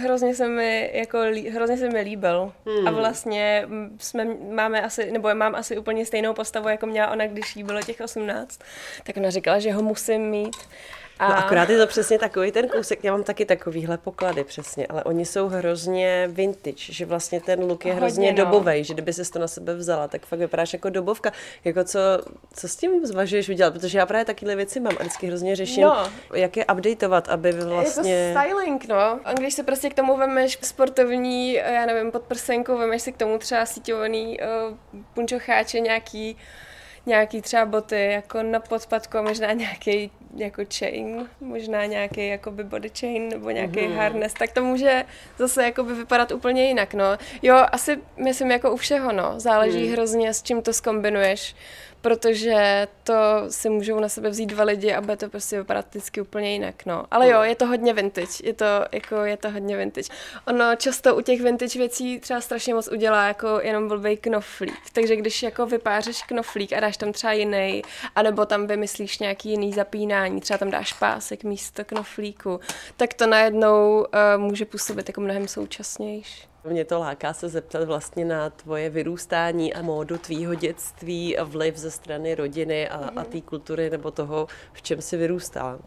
Hrozně 0.00 0.34
se 0.34 0.48
mi, 0.48 0.90
jako, 0.94 1.18
hrozně 1.52 1.76
se 1.76 1.88
mi 1.88 2.00
líbil. 2.00 2.52
Hmm. 2.66 2.88
A 2.88 2.90
vlastně 2.90 3.66
jsme, 3.98 4.24
máme 4.50 4.82
asi, 4.82 5.12
nebo 5.12 5.34
mám 5.34 5.54
asi 5.54 5.78
úplně 5.78 6.06
stejnou 6.06 6.34
postavu, 6.34 6.68
jako 6.68 6.86
měla 6.86 7.10
ona, 7.10 7.26
když 7.26 7.56
jí 7.56 7.64
bylo 7.64 7.82
těch 7.82 8.00
18. 8.00 8.58
Tak 9.04 9.16
ona 9.16 9.30
říkala, 9.30 9.58
že 9.58 9.72
ho 9.72 9.82
musím 9.82 10.22
mít. 10.22 10.56
A... 11.18 11.28
No 11.28 11.38
akorát 11.38 11.70
je 11.70 11.78
to 11.78 11.86
přesně 11.86 12.18
takový 12.18 12.52
ten 12.52 12.68
kousek, 12.68 13.04
já 13.04 13.12
mám 13.12 13.22
taky 13.22 13.44
takovýhle 13.44 13.98
poklady 13.98 14.44
přesně, 14.44 14.86
ale 14.86 15.04
oni 15.04 15.26
jsou 15.26 15.48
hrozně 15.48 16.28
vintage, 16.32 16.92
že 16.92 17.06
vlastně 17.06 17.40
ten 17.40 17.60
look 17.60 17.84
je 17.84 17.94
hrozně 17.94 18.32
no. 18.32 18.44
dobový, 18.44 18.84
že 18.84 18.94
kdyby 18.94 19.12
se 19.12 19.32
to 19.32 19.38
na 19.38 19.48
sebe 19.48 19.74
vzala, 19.74 20.08
tak 20.08 20.26
fakt 20.26 20.38
vypadáš 20.38 20.72
jako 20.72 20.90
dobovka. 20.90 21.32
Jako 21.64 21.84
co, 21.84 21.98
co 22.54 22.68
s 22.68 22.76
tím 22.76 23.06
zvažuješ 23.06 23.48
udělat? 23.48 23.72
Protože 23.72 23.98
já 23.98 24.06
právě 24.06 24.24
takovéhle 24.24 24.56
věci 24.56 24.80
mám 24.80 24.92
a 24.98 25.00
vždycky 25.00 25.26
hrozně 25.26 25.56
řeším, 25.56 25.82
no. 25.82 26.10
jak 26.34 26.56
je 26.56 26.64
updateovat, 26.64 27.28
aby 27.28 27.52
vlastně... 27.52 28.12
Je 28.12 28.34
to 28.34 28.40
styling, 28.40 28.88
no. 28.88 29.20
A 29.24 29.32
když 29.32 29.54
se 29.54 29.62
prostě 29.62 29.90
k 29.90 29.94
tomu 29.94 30.16
vemeš 30.16 30.58
sportovní, 30.62 31.54
já 31.54 31.86
nevím, 31.86 32.12
podprsenku, 32.12 32.78
vemeš 32.78 33.02
si 33.02 33.12
k 33.12 33.16
tomu 33.16 33.38
třeba 33.38 33.66
síťovaný 33.66 34.38
uh, 34.40 34.76
punčocháče, 35.14 35.80
nějaký 35.80 36.36
nějaký 37.06 37.42
třeba 37.42 37.64
boty 37.64 38.10
jako 38.10 38.42
na 38.42 38.60
podpadku, 38.60 39.18
možná 39.22 39.52
nějaký 39.52 40.10
jako 40.36 40.62
chain, 40.78 41.28
možná 41.40 41.84
nějaký 41.84 42.28
jakoby 42.28 42.64
body 42.64 42.90
chain 43.00 43.28
nebo 43.28 43.50
nějaký 43.50 43.80
mm-hmm. 43.80 43.96
harness, 43.96 44.34
tak 44.34 44.52
to 44.52 44.64
může 44.64 45.04
zase 45.38 45.64
jakoby 45.64 45.94
vypadat 45.94 46.32
úplně 46.32 46.66
jinak, 46.66 46.94
no. 46.94 47.04
Jo, 47.42 47.56
asi 47.72 47.98
myslím 48.16 48.50
jako 48.50 48.72
u 48.72 48.76
všeho, 48.76 49.12
no. 49.12 49.40
Záleží 49.40 49.86
mm. 49.86 49.92
hrozně, 49.92 50.34
s 50.34 50.42
čím 50.42 50.62
to 50.62 50.72
skombinuješ 50.72 51.54
protože 52.00 52.88
to 53.04 53.14
si 53.48 53.70
můžou 53.70 54.00
na 54.00 54.08
sebe 54.08 54.30
vzít 54.30 54.46
dva 54.46 54.64
lidi 54.64 54.94
a 54.94 55.00
bude 55.00 55.16
to 55.16 55.28
prostě 55.28 55.58
vypadat 55.58 55.86
vždycky 55.90 56.20
úplně 56.20 56.52
jinak, 56.52 56.86
no. 56.86 57.04
Ale 57.10 57.28
jo, 57.28 57.42
je 57.42 57.54
to 57.54 57.66
hodně 57.66 57.92
vintage, 57.92 58.32
je 58.42 58.54
to, 58.54 58.64
jako, 58.92 59.16
je 59.16 59.36
to 59.36 59.50
hodně 59.50 59.76
vintage. 59.76 60.08
Ono 60.46 60.76
často 60.76 61.16
u 61.16 61.20
těch 61.20 61.40
vintage 61.40 61.78
věcí 61.78 62.20
třeba 62.20 62.40
strašně 62.40 62.74
moc 62.74 62.88
udělá 62.88 63.26
jako 63.26 63.60
jenom 63.62 63.88
blbej 63.88 64.16
knoflík, 64.16 64.80
takže 64.92 65.16
když 65.16 65.42
jako 65.42 65.66
vypářeš 65.66 66.22
knoflík 66.22 66.72
a 66.72 66.80
dáš 66.80 66.96
tam 66.96 67.12
třeba 67.12 67.32
jiný, 67.32 67.82
anebo 68.14 68.46
tam 68.46 68.66
vymyslíš 68.66 69.18
nějaký 69.18 69.50
jiný 69.50 69.72
zapínání, 69.72 70.40
třeba 70.40 70.58
tam 70.58 70.70
dáš 70.70 70.92
pásek 70.92 71.44
místo 71.44 71.84
knoflíku, 71.84 72.60
tak 72.96 73.14
to 73.14 73.26
najednou 73.26 73.98
uh, 73.98 74.42
může 74.42 74.64
působit 74.64 75.08
jako 75.08 75.20
mnohem 75.20 75.48
současnější. 75.48 76.55
Mě 76.66 76.84
to 76.84 76.98
láká 76.98 77.32
se 77.32 77.48
zeptat 77.48 77.84
vlastně 77.84 78.24
na 78.24 78.50
tvoje 78.50 78.90
vyrůstání 78.90 79.74
a 79.74 79.82
módu 79.82 80.18
tvýho 80.18 80.54
dětství 80.54 81.38
a 81.38 81.44
vliv 81.44 81.76
ze 81.76 81.90
strany 81.90 82.34
rodiny 82.34 82.88
a, 82.88 83.10
a 83.16 83.24
té 83.24 83.40
kultury 83.40 83.90
nebo 83.90 84.10
toho, 84.10 84.46
v 84.72 84.82
čem 84.82 85.02
si 85.02 85.16
vyrůstala. 85.16 85.78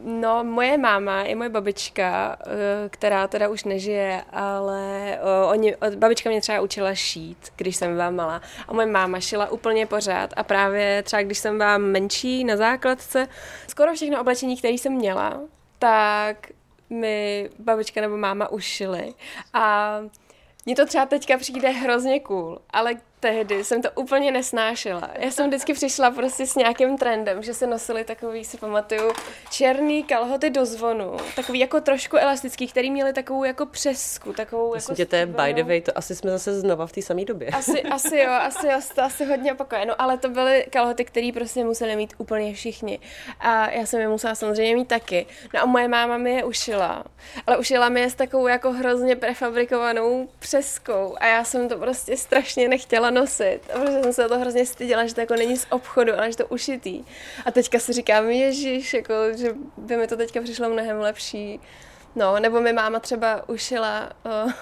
No, 0.00 0.44
moje 0.44 0.78
máma 0.78 1.22
je 1.22 1.34
moje 1.34 1.48
babička, 1.48 2.38
eh, 2.40 2.88
která 2.88 3.28
teda 3.28 3.48
už 3.48 3.64
nežije, 3.64 4.22
ale 4.32 5.14
eh, 5.14 5.46
oni, 5.46 5.74
babička 5.96 6.30
mě 6.30 6.40
třeba 6.40 6.60
učila 6.60 6.94
šít, 6.94 7.52
když 7.56 7.76
jsem 7.76 7.94
byla 7.94 8.10
malá. 8.10 8.42
A 8.68 8.72
moje 8.72 8.86
máma 8.86 9.20
šila 9.20 9.50
úplně 9.50 9.86
pořád. 9.86 10.30
A 10.36 10.42
právě 10.42 11.02
třeba 11.02 11.22
když 11.22 11.38
jsem 11.38 11.58
byla 11.58 11.78
menší 11.78 12.44
na 12.44 12.56
základce, 12.56 13.28
skoro 13.68 13.94
všechno 13.94 14.20
oblečení, 14.20 14.56
které 14.56 14.74
jsem 14.74 14.92
měla, 14.92 15.40
tak 15.78 16.36
mi 16.90 17.50
babička 17.58 18.00
nebo 18.00 18.16
máma 18.16 18.48
ušily. 18.48 19.14
A 19.52 19.96
mně 20.66 20.76
to 20.76 20.86
třeba 20.86 21.06
teďka 21.06 21.38
přijde 21.38 21.68
hrozně 21.70 22.20
cool, 22.20 22.58
ale 22.70 22.94
tehdy 23.20 23.64
jsem 23.64 23.82
to 23.82 23.90
úplně 23.94 24.32
nesnášela. 24.32 25.10
Já 25.18 25.30
jsem 25.30 25.46
vždycky 25.46 25.74
přišla 25.74 26.10
prostě 26.10 26.46
s 26.46 26.54
nějakým 26.54 26.98
trendem, 26.98 27.42
že 27.42 27.54
se 27.54 27.66
nosily 27.66 28.04
takový, 28.04 28.44
si 28.44 28.56
pamatuju, 28.56 29.12
černý 29.50 30.04
kalhoty 30.04 30.50
do 30.50 30.66
zvonu, 30.66 31.16
takový 31.36 31.58
jako 31.58 31.80
trošku 31.80 32.16
elastický, 32.16 32.66
který 32.66 32.90
měli 32.90 33.12
takovou 33.12 33.44
jako 33.44 33.66
přesku, 33.66 34.32
takovou 34.32 34.74
Myslím, 34.74 34.92
jako... 34.92 34.96
Tě, 34.96 35.06
to 35.06 35.16
je 35.16 35.26
by 35.26 35.54
the 35.54 35.62
way, 35.62 35.80
to 35.80 35.98
asi 35.98 36.14
jsme 36.14 36.30
zase 36.30 36.60
znova 36.60 36.86
v 36.86 36.92
té 36.92 37.02
samé 37.02 37.24
době. 37.24 37.48
Asi, 37.48 37.82
asi 37.82 38.16
jo, 38.18 38.32
asi, 38.32 38.66
jo, 38.66 38.80
to 38.94 39.02
asi 39.02 39.24
hodně 39.24 39.52
opakuje. 39.52 39.86
No 39.86 39.94
ale 40.02 40.18
to 40.18 40.28
byly 40.28 40.66
kalhoty, 40.70 41.04
které 41.04 41.30
prostě 41.34 41.64
museli 41.64 41.96
mít 41.96 42.14
úplně 42.18 42.54
všichni. 42.54 42.98
A 43.40 43.70
já 43.70 43.86
jsem 43.86 44.00
je 44.00 44.08
musela 44.08 44.34
samozřejmě 44.34 44.76
mít 44.76 44.88
taky. 44.88 45.26
No 45.54 45.62
a 45.62 45.66
moje 45.66 45.88
máma 45.88 46.16
mi 46.16 46.34
je 46.34 46.44
ušila. 46.44 47.04
Ale 47.46 47.58
ušila 47.58 47.88
mi 47.88 48.00
je 48.00 48.10
s 48.10 48.14
takovou 48.14 48.46
jako 48.46 48.72
hrozně 48.72 49.16
prefabrikovanou 49.16 50.28
přeskou. 50.38 51.16
A 51.20 51.26
já 51.26 51.44
jsem 51.44 51.68
to 51.68 51.78
prostě 51.78 52.16
strašně 52.16 52.68
nechtěla 52.68 53.05
nosit. 53.10 53.60
A 53.74 53.78
protože 53.78 54.02
jsem 54.02 54.12
se 54.12 54.28
to 54.28 54.38
hrozně 54.38 54.66
styděla, 54.66 55.06
že 55.06 55.14
to 55.14 55.20
jako 55.20 55.34
není 55.34 55.56
z 55.56 55.66
obchodu, 55.70 56.12
ale 56.18 56.30
že 56.30 56.36
to 56.36 56.46
ušitý. 56.46 57.04
A 57.46 57.50
teďka 57.50 57.78
si 57.78 57.92
říkám, 57.92 58.30
ježiš, 58.30 58.94
jako, 58.94 59.14
že 59.36 59.54
by 59.76 59.96
mi 59.96 60.06
to 60.06 60.16
teďka 60.16 60.40
přišlo 60.42 60.68
mnohem 60.68 61.00
lepší. 61.00 61.60
No, 62.14 62.40
nebo 62.40 62.60
mi 62.60 62.72
máma 62.72 63.00
třeba 63.00 63.48
ušila 63.48 64.10
uh, 64.44 64.52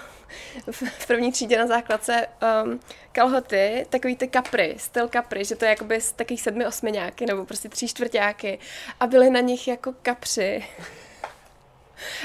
v 0.71 1.07
první 1.07 1.31
třídě 1.31 1.57
na 1.57 1.67
základce 1.67 2.27
um, 2.63 2.79
kalhoty, 3.11 3.85
takový 3.89 4.15
ty 4.15 4.27
kapry, 4.27 4.75
styl 4.77 5.07
kapry, 5.07 5.45
že 5.45 5.55
to 5.55 5.65
je 5.65 5.69
jakoby 5.69 6.01
z 6.01 6.11
takových 6.11 6.41
sedmi 6.41 6.65
osmiňáky, 6.65 7.25
nebo 7.25 7.45
prostě 7.45 7.69
tří 7.69 7.87
čtvrtáky 7.87 8.59
a 8.99 9.07
byly 9.07 9.29
na 9.29 9.39
nich 9.39 9.67
jako 9.67 9.93
kapři. 10.01 10.65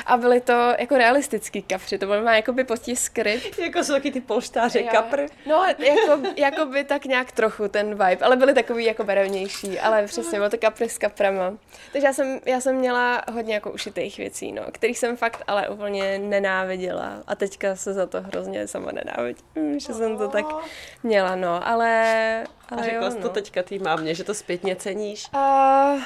A 0.07 0.17
byly 0.17 0.41
to 0.41 0.73
jako 0.79 0.97
realistický 0.97 1.63
kapři, 1.63 1.99
to 1.99 2.07
byl 2.07 2.23
má 2.23 2.37
jakoby 2.37 2.65
potisk 2.65 3.19
ryb. 3.19 3.59
jako 3.59 3.85
jsou 3.85 3.93
taky 3.93 4.11
ty 4.11 4.21
polštáře 4.21 4.83
kapr. 4.83 5.27
No, 5.47 5.65
jako, 5.79 6.23
jako 6.37 6.67
by 6.67 6.85
tak 6.85 7.05
nějak 7.05 7.33
trochu 7.33 7.69
ten 7.69 7.91
vibe, 7.91 8.25
ale 8.25 8.37
byly 8.37 8.55
takový 8.55 8.85
jako 8.85 9.05
barevnější, 9.05 9.81
ale 9.81 10.07
přesně, 10.07 10.39
bylo 10.39 10.51
to 10.51 10.59
kapry 10.59 10.89
s 10.89 10.99
kaprama. 10.99 11.53
Takže 11.93 12.07
já 12.07 12.13
jsem, 12.13 12.41
já 12.47 12.61
jsem 12.61 12.77
měla 12.77 13.23
hodně 13.33 13.55
jako 13.55 13.71
ušitých 13.71 14.19
věcí, 14.19 14.53
no, 14.53 14.63
kterých 14.73 14.99
jsem 14.99 15.17
fakt 15.17 15.43
ale 15.47 15.69
úplně 15.69 16.19
nenáviděla 16.19 17.23
a 17.27 17.35
teďka 17.35 17.77
se 17.77 17.93
za 17.93 18.07
to 18.07 18.23
hrozně 18.23 18.69
sama 18.69 18.91
nenávidím, 18.93 19.81
že 19.81 19.95
jsem 19.95 20.19
to 20.19 20.29
tak 20.29 20.45
měla, 21.03 21.37
no, 21.37 21.69
ale 21.69 22.45
a 22.71 22.83
řekla 22.83 23.05
jo, 23.05 23.11
jsi 23.11 23.17
no. 23.17 23.23
to 23.23 23.29
teďka 23.29 23.63
tý 23.63 23.79
mámě, 23.79 24.15
že 24.15 24.25
to 24.25 24.35
zpětně 24.35 24.77
ceníš? 24.77 25.27
Uh, 25.35 26.01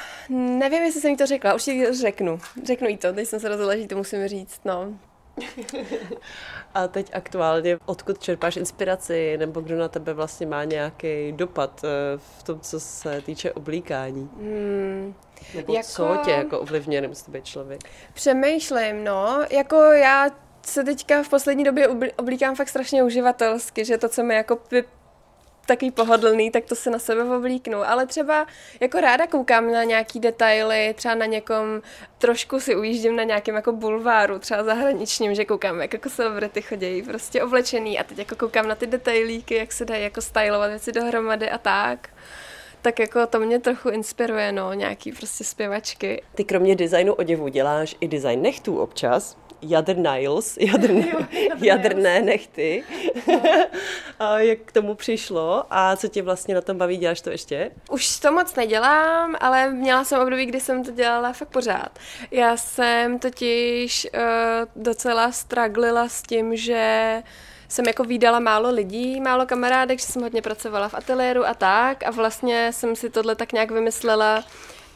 nevím, 0.58 0.82
jestli 0.82 1.00
jsem 1.00 1.10
jí 1.10 1.16
to 1.16 1.26
řekla, 1.26 1.54
určitě 1.54 1.94
řeknu. 1.94 2.40
Řeknu 2.64 2.88
jí 2.88 2.96
to, 2.96 3.12
teď 3.12 3.28
jsem 3.28 3.40
se 3.40 3.48
rozhodla, 3.54 3.76
že 3.76 3.88
to 3.88 3.96
musím 3.96 4.28
říct, 4.28 4.60
no. 4.64 4.98
A 6.74 6.88
teď 6.88 7.10
aktuálně, 7.14 7.78
odkud 7.86 8.18
čerpáš 8.18 8.56
inspiraci, 8.56 9.36
nebo 9.36 9.60
kdo 9.60 9.78
na 9.78 9.88
tebe 9.88 10.14
vlastně 10.14 10.46
má 10.46 10.64
nějaký 10.64 11.32
dopad 11.32 11.84
eh, 11.84 11.88
v 12.38 12.42
tom, 12.42 12.60
co 12.60 12.80
se 12.80 13.20
týče 13.20 13.52
oblíkání? 13.52 14.30
Hmm, 14.36 15.14
nebo 15.54 15.74
jako... 15.74 15.88
co 15.88 16.16
tě 16.24 16.30
jako 16.30 16.60
ovlivňuje, 16.60 17.00
nemusí 17.00 17.30
být 17.30 17.44
člověk? 17.44 17.80
Přemýšlím, 18.12 19.04
no. 19.04 19.44
Jako 19.50 19.76
já 19.76 20.30
se 20.62 20.84
teďka 20.84 21.22
v 21.22 21.28
poslední 21.28 21.64
době 21.64 21.88
oblíkám 22.16 22.54
fakt 22.54 22.68
strašně 22.68 23.02
uživatelsky, 23.02 23.84
že 23.84 23.98
to, 23.98 24.08
co 24.08 24.22
mi 24.22 24.34
jako 24.34 24.56
takový 25.66 25.90
pohodlný, 25.90 26.50
tak 26.50 26.64
to 26.64 26.74
se 26.74 26.90
na 26.90 26.98
sebe 26.98 27.36
oblíknu. 27.36 27.88
Ale 27.88 28.06
třeba 28.06 28.46
jako 28.80 29.00
ráda 29.00 29.26
koukám 29.26 29.72
na 29.72 29.84
nějaký 29.84 30.20
detaily, 30.20 30.94
třeba 30.96 31.14
na 31.14 31.26
někom, 31.26 31.82
trošku 32.18 32.60
si 32.60 32.76
ujíždím 32.76 33.16
na 33.16 33.22
nějakém 33.22 33.54
jako 33.54 33.72
bulváru, 33.72 34.38
třeba 34.38 34.64
zahraničním, 34.64 35.34
že 35.34 35.44
koukám, 35.44 35.80
jak 35.80 35.92
jako 35.92 36.10
celebrity 36.10 36.62
chodí, 36.62 37.02
prostě 37.02 37.42
oblečený 37.42 37.98
a 37.98 38.04
teď 38.04 38.18
jako 38.18 38.36
koukám 38.36 38.68
na 38.68 38.74
ty 38.74 38.86
detailíky, 38.86 39.54
jak 39.54 39.72
se 39.72 39.84
dají 39.84 40.02
jako 40.02 40.20
stylovat 40.20 40.70
věci 40.70 40.92
dohromady 40.92 41.50
a 41.50 41.58
tak 41.58 42.08
tak 42.84 42.98
jako 42.98 43.26
to 43.26 43.40
mě 43.40 43.58
trochu 43.58 43.88
inspiruje, 43.88 44.52
no, 44.52 44.72
nějaký 44.72 45.12
prostě 45.12 45.44
zpěvačky. 45.44 46.22
Ty 46.34 46.44
kromě 46.44 46.76
designu 46.76 47.14
oděvu 47.14 47.48
děláš 47.48 47.96
i 48.00 48.08
design 48.08 48.42
nechtů 48.42 48.78
občas 48.78 49.36
jadr 49.68 49.96
nails, 49.96 50.56
jadrné, 50.56 51.08
jo, 51.12 51.20
jadrné 51.62 52.22
nechty. 52.22 52.84
a 54.18 54.38
jak 54.38 54.58
k 54.58 54.72
tomu 54.72 54.94
přišlo 54.94 55.64
a 55.70 55.96
co 55.96 56.08
tě 56.08 56.22
vlastně 56.22 56.54
na 56.54 56.60
tom 56.60 56.78
baví, 56.78 56.96
děláš 56.96 57.20
to 57.20 57.30
ještě? 57.30 57.70
Už 57.90 58.18
to 58.18 58.32
moc 58.32 58.54
nedělám, 58.54 59.36
ale 59.40 59.70
měla 59.70 60.04
jsem 60.04 60.20
období, 60.20 60.46
kdy 60.46 60.60
jsem 60.60 60.84
to 60.84 60.90
dělala 60.90 61.32
fakt 61.32 61.48
pořád. 61.48 61.98
Já 62.30 62.56
jsem 62.56 63.18
totiž 63.18 64.06
uh, 64.14 64.82
docela 64.82 65.32
straglila 65.32 66.08
s 66.08 66.22
tím, 66.22 66.56
že 66.56 67.22
jsem 67.68 67.86
jako 67.86 68.04
výdala 68.04 68.40
málo 68.40 68.70
lidí, 68.70 69.20
málo 69.20 69.46
kamarádek, 69.46 70.00
že 70.00 70.06
jsem 70.06 70.22
hodně 70.22 70.42
pracovala 70.42 70.88
v 70.88 70.94
ateliéru 70.94 71.46
a 71.46 71.54
tak 71.54 72.02
a 72.02 72.10
vlastně 72.10 72.72
jsem 72.72 72.96
si 72.96 73.10
tohle 73.10 73.34
tak 73.34 73.52
nějak 73.52 73.70
vymyslela, 73.70 74.44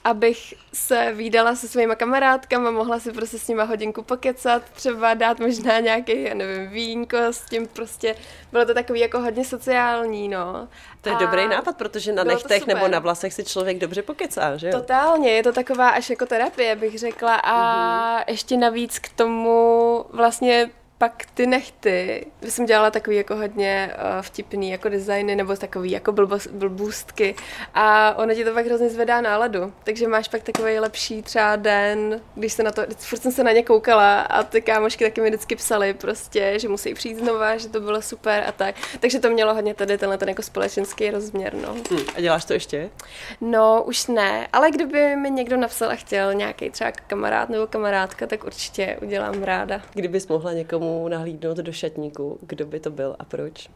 abych 0.08 0.54
se 0.72 1.12
výdala 1.12 1.54
se 1.54 1.68
svýma 1.68 1.94
kamarádkama, 1.94 2.70
mohla 2.70 3.00
si 3.00 3.12
prostě 3.12 3.38
s 3.38 3.48
nima 3.48 3.64
hodinku 3.64 4.02
pokecat, 4.02 4.62
třeba 4.72 5.14
dát 5.14 5.40
možná 5.40 5.80
nějaký, 5.80 6.22
já 6.22 6.34
nevím, 6.34 6.68
vínko, 6.70 7.18
s 7.18 7.40
tím 7.40 7.66
prostě 7.66 8.14
bylo 8.52 8.64
to 8.64 8.74
takový 8.74 9.00
jako 9.00 9.20
hodně 9.20 9.44
sociální, 9.44 10.28
no. 10.28 10.68
To 11.00 11.08
je 11.08 11.14
a 11.14 11.18
dobrý 11.18 11.48
nápad, 11.48 11.76
protože 11.76 12.12
na 12.12 12.24
nechtech 12.24 12.66
nebo 12.66 12.88
na 12.88 12.98
vlasech 12.98 13.34
si 13.34 13.44
člověk 13.44 13.78
dobře 13.78 14.02
pokecá, 14.02 14.56
že 14.56 14.66
jo? 14.66 14.72
Totálně, 14.72 15.30
je 15.30 15.42
to 15.42 15.52
taková 15.52 15.88
až 15.88 16.10
jako 16.10 16.26
terapie, 16.26 16.76
bych 16.76 16.98
řekla 16.98 17.34
a 17.34 17.54
mm-hmm. 17.54 18.24
ještě 18.28 18.56
navíc 18.56 18.98
k 18.98 19.08
tomu 19.08 20.04
vlastně 20.12 20.70
pak 20.98 21.26
ty 21.34 21.46
nechty, 21.46 22.26
jsem 22.42 22.66
dělala 22.66 22.90
takový 22.90 23.16
jako 23.16 23.36
hodně 23.36 23.94
uh, 23.94 24.22
vtipný 24.22 24.70
jako 24.70 24.88
designy 24.88 25.36
nebo 25.36 25.56
takový 25.56 25.90
jako 25.90 26.12
blbůstky 26.52 27.34
a 27.74 28.14
ono 28.18 28.34
ti 28.34 28.44
to 28.44 28.54
pak 28.54 28.66
hrozně 28.66 28.88
zvedá 28.90 29.20
náladu, 29.20 29.72
takže 29.84 30.08
máš 30.08 30.28
pak 30.28 30.42
takový 30.42 30.78
lepší 30.78 31.22
třeba 31.22 31.56
den, 31.56 32.20
když 32.34 32.52
se 32.52 32.62
na 32.62 32.70
to, 32.70 32.82
furt 32.96 33.22
jsem 33.22 33.32
se 33.32 33.44
na 33.44 33.52
ně 33.52 33.62
koukala 33.62 34.20
a 34.20 34.42
ty 34.42 34.62
kámošky 34.62 35.04
taky 35.04 35.20
mi 35.20 35.28
vždycky 35.28 35.56
psali 35.56 35.94
prostě, 35.94 36.58
že 36.58 36.68
musí 36.68 36.94
přijít 36.94 37.18
znova, 37.18 37.56
že 37.56 37.68
to 37.68 37.80
bylo 37.80 38.02
super 38.02 38.44
a 38.46 38.52
tak, 38.52 38.74
takže 39.00 39.20
to 39.20 39.30
mělo 39.30 39.54
hodně 39.54 39.74
tady 39.74 39.98
tenhle 39.98 40.18
ten 40.18 40.28
jako 40.28 40.42
společenský 40.42 41.10
rozměr, 41.10 41.54
no. 41.54 41.72
Hmm, 41.90 42.04
a 42.16 42.20
děláš 42.20 42.44
to 42.44 42.52
ještě? 42.52 42.90
No, 43.40 43.82
už 43.86 44.06
ne, 44.06 44.48
ale 44.52 44.70
kdyby 44.70 45.16
mi 45.16 45.30
někdo 45.30 45.56
napsal 45.56 45.90
a 45.90 45.94
chtěl 45.94 46.34
nějaký 46.34 46.70
třeba 46.70 46.90
kamarád 46.90 47.48
nebo 47.48 47.66
kamarádka, 47.66 48.26
tak 48.26 48.44
určitě 48.44 48.98
udělám 49.02 49.42
ráda. 49.42 49.82
Kdybys 49.94 50.28
mohla 50.28 50.52
někomu 50.52 50.87
někomu 50.88 51.08
nahlídnout 51.08 51.56
do 51.56 51.72
šatníku, 51.72 52.38
kdo 52.46 52.66
by 52.66 52.80
to 52.80 52.90
byl 52.90 53.16
a 53.18 53.24
proč? 53.24 53.68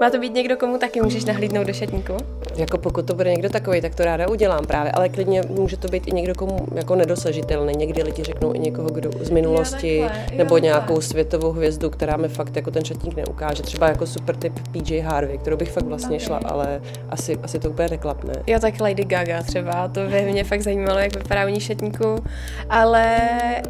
Má 0.00 0.10
to 0.10 0.18
být 0.18 0.34
někdo, 0.34 0.56
komu 0.56 0.78
taky 0.78 1.02
můžeš 1.02 1.24
nahlídnout 1.24 1.66
do 1.66 1.72
šatníku? 1.72 2.16
Jako 2.56 2.78
pokud 2.78 3.06
to 3.06 3.14
bude 3.14 3.30
někdo 3.30 3.48
takový, 3.48 3.80
tak 3.80 3.94
to 3.94 4.04
ráda 4.04 4.28
udělám 4.28 4.64
právě, 4.64 4.92
ale 4.92 5.08
klidně 5.08 5.42
může 5.48 5.76
to 5.76 5.88
být 5.88 6.08
i 6.08 6.12
někdo, 6.12 6.34
komu 6.34 6.66
jako 6.74 6.94
nedosažitelný. 6.94 7.72
Někdy 7.76 8.02
lidi 8.02 8.24
řeknou 8.24 8.54
i 8.54 8.58
někoho, 8.58 8.88
kdo 8.88 9.10
z 9.20 9.30
minulosti, 9.30 9.96
jo, 9.96 10.08
takhle, 10.08 10.36
nebo 10.36 10.56
jo, 10.56 10.62
nějakou 10.62 10.86
takhle. 10.86 11.02
světovou 11.02 11.52
hvězdu, 11.52 11.90
která 11.90 12.16
mi 12.16 12.28
fakt 12.28 12.56
jako 12.56 12.70
ten 12.70 12.84
šatník 12.84 13.16
neukáže. 13.16 13.62
Třeba 13.62 13.88
jako 13.88 14.06
super 14.06 14.36
typ 14.36 14.52
PJ 14.72 14.98
Harvey, 14.98 15.38
kterou 15.38 15.56
bych 15.56 15.72
fakt 15.72 15.86
vlastně 15.86 16.20
šla, 16.20 16.40
ale 16.44 16.80
asi, 17.10 17.36
asi 17.42 17.58
to 17.58 17.70
úplně 17.70 17.88
neklapne. 17.88 18.32
Jo, 18.46 18.58
tak 18.60 18.80
Lady 18.80 19.04
Gaga 19.04 19.42
třeba, 19.42 19.88
to 19.88 20.00
by 20.00 20.22
mě 20.32 20.44
fakt 20.44 20.62
zajímalo, 20.62 20.98
jak 20.98 21.16
vypadá 21.16 21.46
u 21.46 21.48
ní 21.48 21.60
šatníku, 21.60 22.24
ale 22.68 23.18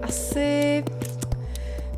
asi 0.03 0.85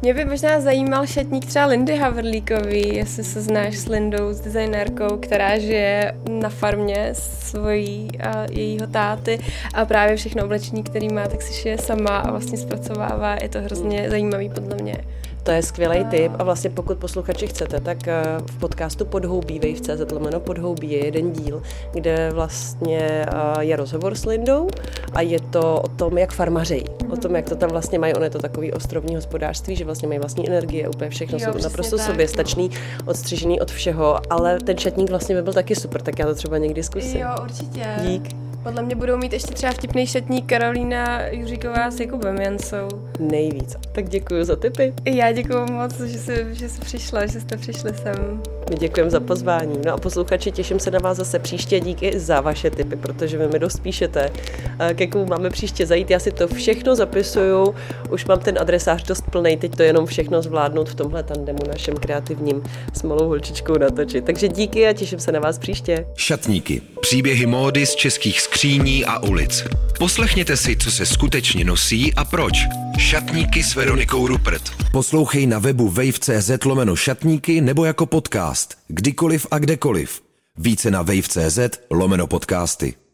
mě 0.03 0.15
by 0.15 0.25
možná 0.25 0.61
zajímal 0.61 1.07
šatník 1.07 1.47
třeba 1.47 1.67
Lindy 1.67 1.97
Haverlíkový, 1.97 2.97
jestli 2.97 3.25
se 3.25 3.41
znáš 3.41 3.77
s 3.79 3.89
Lindou, 3.89 4.33
s 4.33 4.41
designérkou, 4.41 5.17
která 5.17 5.59
žije 5.59 6.15
na 6.31 6.49
farmě 6.49 7.09
svojí 7.13 8.09
a 8.21 8.47
jejího 8.51 8.87
táty 8.87 9.39
a 9.75 9.85
právě 9.85 10.17
všechno 10.17 10.45
oblečení, 10.45 10.83
který 10.83 11.09
má, 11.09 11.29
tak 11.29 11.43
si 11.43 11.53
šije 11.53 11.79
sama 11.79 12.19
a 12.19 12.31
vlastně 12.31 12.59
zpracovává. 12.59 13.37
Je 13.43 13.49
to 13.49 13.61
hrozně 13.61 14.11
zajímavý 14.11 14.51
podle 14.51 14.77
mě. 14.77 14.95
To 15.43 15.51
je 15.51 15.63
skvělý 15.63 16.05
tip 16.05 16.33
a 16.39 16.45
vlastně 16.45 16.71
pokud 16.71 16.99
posluchači 16.99 17.47
chcete, 17.47 17.81
tak 17.81 18.09
eh, 18.09 18.23
v 18.51 18.59
podcastu 18.59 19.05
Podhoubí, 19.05 19.59
wave.cz 19.59 20.13
lomeno 20.13 20.41
Podhoubí 20.41 20.91
je 20.91 21.05
jeden 21.05 21.33
díl, 21.33 21.63
kde 21.93 22.31
vlastně 22.33 22.99
eh, 23.01 23.65
je 23.65 23.77
rozhovor 23.77 24.15
s 24.15 24.25
Lindou 24.27 24.69
a 25.13 25.21
je 25.21 25.41
to 25.41 25.81
o 25.81 25.89
tom, 25.89 26.19
jak 26.19 26.33
farmařejí, 26.33 26.85
o 27.11 27.17
tom, 27.17 27.37
jak 27.37 27.49
to 27.49 27.57
tam 27.57 27.71
vlastně 27.71 27.99
mají. 27.99 28.15
Ono 28.15 28.25
je 28.25 28.31
to 28.31 28.39
takový 28.39 28.73
ostrovní 28.73 29.15
hospodářství, 29.15 29.77
že 29.77 29.85
vlastně 29.85 30.09
mají 30.09 30.21
vlastní 30.21 30.49
energie, 30.49 30.89
úplně 30.89 31.11
všechno 31.11 31.39
jo, 31.39 31.53
jsou 31.53 31.63
naprosto 31.63 31.97
tak, 31.97 32.07
soběstačný, 32.07 32.71
odstřižený 33.07 33.61
od 33.61 33.71
všeho, 33.71 34.21
ale 34.31 34.61
ten 34.61 34.77
četník 34.77 35.11
vlastně 35.11 35.35
by 35.35 35.43
byl 35.43 35.53
taky 35.53 35.77
super, 35.77 36.03
tak 36.03 36.19
já 36.19 36.27
to 36.27 36.35
třeba 36.35 36.59
někdy 36.59 36.83
zkusím. 36.83 37.21
Jo, 37.21 37.29
určitě. 37.43 37.87
Dík. 38.03 38.48
Podle 38.63 38.83
mě 38.83 38.97
budou 38.97 39.17
mít 39.17 39.33
ještě 39.33 39.55
třeba 39.55 39.73
vtipný 39.73 40.07
šatník 40.07 40.47
Karolína 40.47 41.27
Juříková 41.27 41.91
s 41.91 42.01
Jakubem 42.01 42.37
Jansou. 42.37 42.89
Nejvíc. 43.21 43.77
Tak 43.93 44.09
děkuji 44.09 44.45
za 44.45 44.57
tipy. 44.57 44.95
Já 45.05 45.33
děkuji 45.33 45.73
moc, 45.73 46.01
že 46.01 46.19
jsi, 46.19 46.47
že 46.53 46.69
jsi 46.69 46.81
přišla, 46.81 47.27
že 47.27 47.41
jste 47.41 47.57
přišli 47.57 47.95
sem. 47.95 48.43
My 48.71 48.77
děkujeme 48.77 49.11
za 49.11 49.21
pozvání. 49.21 49.79
No 49.87 49.93
a 49.93 49.97
posluchači, 49.97 50.53
těším 50.53 50.81
se 50.81 50.91
na 50.91 50.99
vás 50.99 51.17
zase 51.17 51.39
příště. 51.39 51.81
Díky 51.81 52.19
za 52.19 52.41
vaše 52.41 52.71
tipy, 52.71 52.97
protože 52.97 53.39
vy 53.39 53.49
mi 53.49 53.59
dost 53.59 53.83
píšete. 53.83 54.31
Ke 54.95 55.07
komu 55.07 55.27
máme 55.27 55.51
příště 55.51 55.87
zajít, 55.87 56.11
já 56.11 56.19
si 56.19 56.31
to 56.31 56.49
všechno 56.49 56.97
zapisuju. 56.97 57.75
Už 58.11 58.25
mám 58.25 58.39
ten 58.39 58.59
adresář 58.61 59.03
dost 59.03 59.25
plný, 59.31 59.57
teď 59.57 59.77
to 59.77 59.83
jenom 59.83 60.07
všechno 60.07 60.43
zvládnout 60.43 60.89
v 60.89 60.95
tomhle 60.95 61.23
tandemu 61.23 61.59
našem 61.69 61.95
kreativním 61.95 62.63
s 62.95 63.03
malou 63.03 63.27
holčičkou 63.27 63.79
natočit. 63.79 64.25
Takže 64.25 64.49
díky 64.49 64.89
a 64.89 64.93
těším 64.93 65.19
se 65.19 65.33
na 65.33 65.41
vás 65.41 65.59
příště. 65.59 66.07
Šatníky. 66.17 66.83
Příběhy 67.01 67.47
módy 67.47 67.87
z 67.87 67.95
českých 67.95 68.41
skříní 68.41 69.05
a 69.05 69.19
ulic. 69.19 69.65
Poslechněte 69.99 70.57
si, 70.57 70.77
co 70.77 70.91
se 70.91 71.07
skutečně 71.07 71.65
nosí 71.65 72.15
a 72.15 72.25
proč. 72.25 72.59
Šatníky 72.99 73.63
s 73.63 73.75
Veronikou 73.75 74.27
Rupert. 74.27 74.63
Poslouchej 74.93 75.47
na 75.47 75.59
webu 75.59 75.89
wave.cz 75.89 76.65
lomeno 76.65 76.97
šatníky 76.97 77.61
nebo 77.61 77.85
jako 77.85 78.07
podcast. 78.59 78.79
Kdykoliv 78.89 79.47
a 79.51 79.59
kdekoliv. 79.59 80.23
Více 80.57 80.91
na 80.91 81.03
wave.cz 81.03 81.59
lomeno 81.91 82.27
podcasty. 82.27 83.08